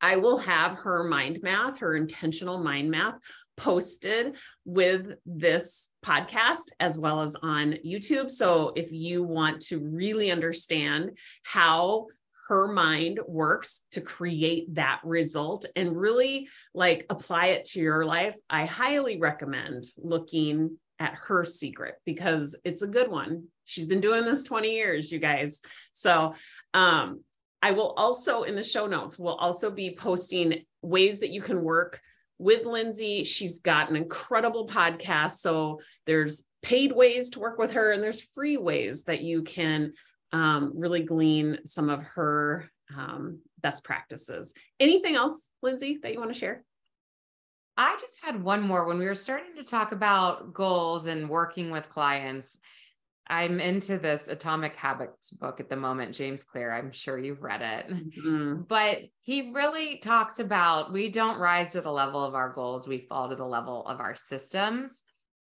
I 0.00 0.16
will 0.16 0.38
have 0.38 0.74
her 0.80 1.04
mind 1.04 1.40
math, 1.42 1.78
her 1.78 1.96
intentional 1.96 2.58
mind 2.62 2.90
math 2.90 3.14
posted 3.56 4.36
with 4.64 5.12
this 5.24 5.88
podcast 6.04 6.68
as 6.80 6.98
well 6.98 7.20
as 7.20 7.36
on 7.42 7.76
YouTube. 7.84 8.30
So 8.30 8.72
if 8.76 8.92
you 8.92 9.22
want 9.22 9.62
to 9.62 9.80
really 9.80 10.30
understand 10.30 11.16
how 11.42 12.06
her 12.48 12.68
mind 12.68 13.18
works 13.26 13.82
to 13.90 14.00
create 14.00 14.72
that 14.74 15.00
result 15.02 15.66
and 15.74 15.96
really 15.96 16.48
like 16.74 17.04
apply 17.10 17.46
it 17.46 17.64
to 17.64 17.80
your 17.80 18.04
life, 18.04 18.36
I 18.48 18.66
highly 18.66 19.18
recommend 19.18 19.84
looking 19.96 20.78
at 20.98 21.14
her 21.14 21.44
secret 21.44 21.96
because 22.04 22.60
it's 22.64 22.82
a 22.82 22.88
good 22.88 23.10
one. 23.10 23.48
She's 23.64 23.86
been 23.86 24.00
doing 24.00 24.24
this 24.24 24.44
20 24.44 24.72
years, 24.72 25.10
you 25.10 25.18
guys. 25.18 25.60
So 25.92 26.34
um, 26.72 27.22
I 27.66 27.72
will 27.72 27.94
also 27.96 28.44
in 28.44 28.54
the 28.54 28.62
show 28.62 28.86
notes, 28.86 29.18
we'll 29.18 29.34
also 29.34 29.72
be 29.72 29.96
posting 29.96 30.62
ways 30.82 31.18
that 31.18 31.30
you 31.30 31.42
can 31.42 31.64
work 31.64 32.00
with 32.38 32.64
Lindsey. 32.64 33.24
She's 33.24 33.58
got 33.58 33.90
an 33.90 33.96
incredible 33.96 34.68
podcast. 34.68 35.38
So 35.38 35.80
there's 36.06 36.44
paid 36.62 36.92
ways 36.92 37.30
to 37.30 37.40
work 37.40 37.58
with 37.58 37.72
her, 37.72 37.90
and 37.90 38.00
there's 38.00 38.20
free 38.20 38.56
ways 38.56 39.02
that 39.06 39.22
you 39.22 39.42
can 39.42 39.94
um, 40.30 40.74
really 40.76 41.02
glean 41.02 41.58
some 41.64 41.90
of 41.90 42.04
her 42.04 42.70
um, 42.96 43.40
best 43.62 43.84
practices. 43.84 44.54
Anything 44.78 45.16
else, 45.16 45.50
Lindsey, 45.60 45.98
that 46.04 46.12
you 46.12 46.20
want 46.20 46.32
to 46.32 46.38
share? 46.38 46.62
I 47.76 47.96
just 47.98 48.24
had 48.24 48.40
one 48.40 48.62
more 48.62 48.86
when 48.86 49.00
we 49.00 49.06
were 49.06 49.16
starting 49.16 49.56
to 49.56 49.64
talk 49.64 49.90
about 49.90 50.54
goals 50.54 51.06
and 51.06 51.28
working 51.28 51.72
with 51.72 51.90
clients. 51.90 52.60
I'm 53.28 53.58
into 53.58 53.98
this 53.98 54.28
Atomic 54.28 54.76
Habits 54.76 55.32
book 55.32 55.58
at 55.58 55.68
the 55.68 55.76
moment, 55.76 56.14
James 56.14 56.44
Clear. 56.44 56.72
I'm 56.72 56.92
sure 56.92 57.18
you've 57.18 57.42
read 57.42 57.62
it. 57.62 57.88
Mm-hmm. 57.88 58.62
But 58.68 58.98
he 59.22 59.52
really 59.52 59.98
talks 59.98 60.38
about 60.38 60.92
we 60.92 61.08
don't 61.08 61.38
rise 61.38 61.72
to 61.72 61.80
the 61.80 61.90
level 61.90 62.24
of 62.24 62.34
our 62.34 62.52
goals, 62.52 62.86
we 62.86 63.06
fall 63.08 63.28
to 63.28 63.36
the 63.36 63.44
level 63.44 63.84
of 63.86 64.00
our 64.00 64.14
systems. 64.14 65.02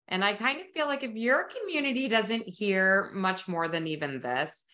And 0.07 0.25
I 0.25 0.35
kind 0.35 0.61
of 0.61 0.67
feel 0.75 0.87
like 0.87 1.03
if 1.03 1.15
your 1.15 1.49
community 1.49 2.09
doesn't 2.09 2.49
hear 2.49 3.11
much 3.15 3.49
more 3.49 3.69
than 3.69 3.87
even 3.87 4.21
this, 4.21 4.67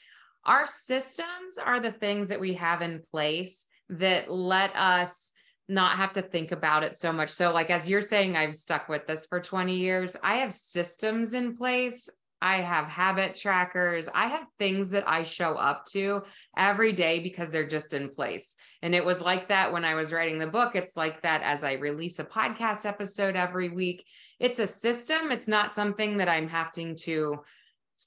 our 0.45 0.67
systems 0.67 1.59
are 1.65 1.81
the 1.81 1.93
things 1.93 2.29
that 2.29 2.41
we 2.41 2.55
have 2.55 2.83
in 2.83 3.03
place 3.11 3.67
that 3.91 4.31
let 4.31 4.75
us 4.75 5.33
not 5.69 5.97
have 5.97 6.13
to 6.15 6.23
think 6.23 6.53
about 6.53 6.83
it 6.83 6.95
so 6.95 7.13
much. 7.13 7.31
So, 7.31 7.53
like 7.53 7.71
as 7.71 7.89
you're 7.89 8.03
saying, 8.03 8.37
I've 8.37 8.57
stuck 8.57 8.89
with 8.89 9.07
this 9.07 9.27
for 9.27 9.41
20 9.41 9.77
years. 9.77 10.17
I 10.23 10.39
have 10.39 10.53
systems 10.53 11.33
in 11.33 11.57
place 11.57 12.09
I 12.43 12.63
have 12.63 12.87
habit 12.87 13.35
trackers. 13.37 14.09
I 14.15 14.29
have 14.29 14.47
things 14.59 14.91
that 14.91 15.05
I 15.07 15.23
show 15.23 15.55
up 15.55 15.85
to 15.93 16.23
every 16.57 16.93
day 16.93 17.19
because 17.19 17.51
they're 17.51 17.69
just 17.69 17.93
in 17.93 18.09
place. 18.09 18.57
And 18.83 18.95
it 18.95 19.05
was 19.05 19.21
like 19.21 19.49
that 19.49 19.73
when 19.73 19.85
I 19.85 19.95
was 19.95 20.13
writing 20.13 20.39
the 20.39 20.47
book. 20.47 20.75
It's 20.75 20.97
like 20.97 21.23
that 21.23 21.43
as 21.43 21.65
I 21.65 21.75
release 21.75 22.19
a 22.19 22.25
podcast 22.25 22.87
episode 22.87 23.37
every 23.37 23.69
week. 23.69 24.05
It's 24.39 24.59
a 24.59 24.67
system, 24.67 25.31
it's 25.31 25.49
not 25.49 25.73
something 25.73 26.17
that 26.17 26.29
I'm 26.29 26.49
having 26.49 26.97
to 27.03 27.41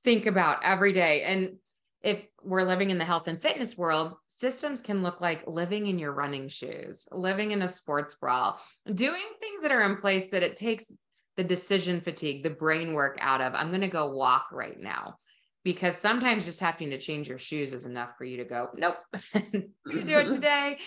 think 0.03 0.25
about 0.25 0.63
every 0.63 0.91
day. 0.91 1.23
And 1.23 1.57
if 2.03 2.25
we're 2.43 2.63
living 2.63 2.89
in 2.89 2.97
the 2.97 3.05
health 3.05 3.27
and 3.27 3.41
fitness 3.41 3.77
world, 3.77 4.15
systems 4.27 4.81
can 4.81 5.01
look 5.01 5.21
like 5.21 5.47
living 5.47 5.87
in 5.87 5.97
your 5.97 6.11
running 6.11 6.49
shoes, 6.49 7.07
living 7.11 7.51
in 7.51 7.61
a 7.61 7.67
sports 7.67 8.15
bra, 8.15 8.57
doing 8.93 9.21
things 9.39 9.61
that 9.61 9.71
are 9.71 9.83
in 9.83 9.95
place 9.95 10.29
that 10.29 10.43
it 10.43 10.55
takes 10.55 10.91
the 11.37 11.43
decision 11.43 12.01
fatigue, 12.01 12.43
the 12.43 12.49
brain 12.49 12.93
work 12.93 13.17
out 13.21 13.41
of, 13.41 13.53
I'm 13.55 13.69
going 13.69 13.81
to 13.81 13.87
go 13.87 14.13
walk 14.13 14.47
right 14.51 14.79
now. 14.79 15.17
Because 15.63 15.97
sometimes 15.97 16.43
just 16.43 16.59
having 16.59 16.89
to 16.89 16.97
change 16.97 17.29
your 17.29 17.39
shoes 17.39 17.71
is 17.71 17.85
enough 17.85 18.17
for 18.17 18.25
you 18.25 18.37
to 18.37 18.43
go, 18.43 18.69
nope, 18.75 18.97
I'm 19.33 19.45
going 19.51 19.71
to 19.89 20.03
do 20.03 20.19
it 20.19 20.29
today. 20.29 20.77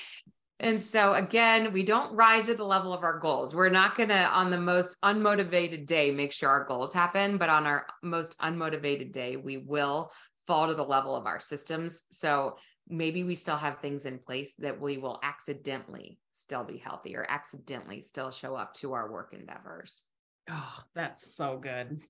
And 0.61 0.81
so 0.81 1.15
again, 1.15 1.73
we 1.73 1.83
don't 1.83 2.15
rise 2.15 2.47
to 2.47 2.55
the 2.55 2.65
level 2.65 2.93
of 2.93 3.03
our 3.03 3.19
goals. 3.19 3.55
We're 3.55 3.69
not 3.69 3.95
going 3.95 4.11
to, 4.11 4.27
on 4.29 4.51
the 4.51 4.59
most 4.59 4.97
unmotivated 5.03 5.87
day, 5.87 6.11
make 6.11 6.33
sure 6.33 6.51
our 6.51 6.65
goals 6.65 6.93
happen. 6.93 7.39
But 7.39 7.49
on 7.49 7.67
our 7.67 7.87
most 8.03 8.39
unmotivated 8.39 9.13
day, 9.13 9.37
we 9.37 9.59
will 9.59 10.13
fall 10.47 10.69
to 10.69 10.75
the 10.75 10.85
level 10.85 11.17
of 11.17 11.27
our 11.27 11.41
systems. 11.41 12.05
So 12.11 12.57
maybe 12.89 13.25
we 13.25 13.35
still 13.35 13.57
have 13.57 13.79
things 13.79 14.07
in 14.07 14.19
place 14.19 14.55
that 14.55 14.81
we 14.81 14.99
will 14.99 15.19
accidentally 15.23 16.19
still 16.33 16.65
be 16.65 16.79
healthy 16.79 17.17
or 17.17 17.27
accidentally 17.29 18.01
still 18.01 18.31
show 18.31 18.55
up 18.55 18.75
to 18.75 18.93
our 18.93 19.11
work 19.11 19.35
endeavors. 19.35 20.03
Oh, 20.51 20.79
that's 20.95 21.35
so 21.35 21.59
good. 21.59 22.01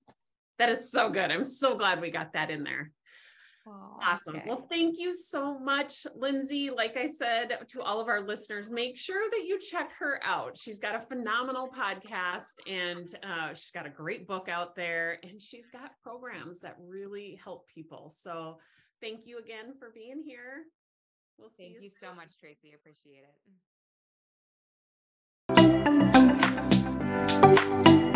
That 0.58 0.68
is 0.68 0.90
so 0.90 1.10
good. 1.10 1.30
I'm 1.30 1.44
so 1.44 1.76
glad 1.76 2.00
we 2.00 2.10
got 2.10 2.32
that 2.32 2.50
in 2.50 2.64
there. 2.64 2.92
Oh, 3.68 3.98
awesome. 4.00 4.36
Okay. 4.36 4.44
Well, 4.46 4.64
thank 4.70 4.96
you 4.98 5.12
so 5.12 5.58
much, 5.58 6.06
Lindsey. 6.14 6.70
Like 6.70 6.96
I 6.96 7.08
said 7.08 7.58
to 7.68 7.82
all 7.82 8.00
of 8.00 8.06
our 8.06 8.20
listeners, 8.20 8.70
make 8.70 8.96
sure 8.96 9.28
that 9.30 9.44
you 9.44 9.58
check 9.58 9.90
her 9.98 10.20
out. 10.22 10.56
She's 10.56 10.78
got 10.78 10.94
a 10.94 11.00
phenomenal 11.00 11.68
podcast 11.68 12.54
and 12.68 13.08
uh, 13.24 13.48
she's 13.54 13.72
got 13.72 13.84
a 13.84 13.90
great 13.90 14.28
book 14.28 14.48
out 14.48 14.76
there 14.76 15.18
and 15.24 15.42
she's 15.42 15.68
got 15.68 15.90
programs 16.00 16.60
that 16.60 16.76
really 16.80 17.40
help 17.42 17.66
people. 17.66 18.08
So, 18.08 18.58
thank 19.02 19.26
you 19.26 19.38
again 19.38 19.74
for 19.78 19.90
being 19.92 20.22
here. 20.24 20.62
We'll 21.36 21.50
see 21.50 21.64
you. 21.64 21.68
thank 21.70 21.82
you, 21.82 21.86
you 21.86 21.90
so 21.90 22.14
much, 22.14 22.38
Tracy. 22.38 22.72
Appreciate 22.72 23.24
it. 28.06 28.12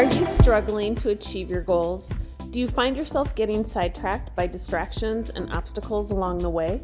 Are 0.00 0.04
you 0.04 0.24
struggling 0.24 0.94
to 0.94 1.10
achieve 1.10 1.50
your 1.50 1.60
goals? 1.60 2.10
Do 2.52 2.58
you 2.58 2.68
find 2.68 2.96
yourself 2.96 3.34
getting 3.34 3.66
sidetracked 3.66 4.34
by 4.34 4.46
distractions 4.46 5.28
and 5.28 5.52
obstacles 5.52 6.10
along 6.10 6.38
the 6.38 6.48
way? 6.48 6.80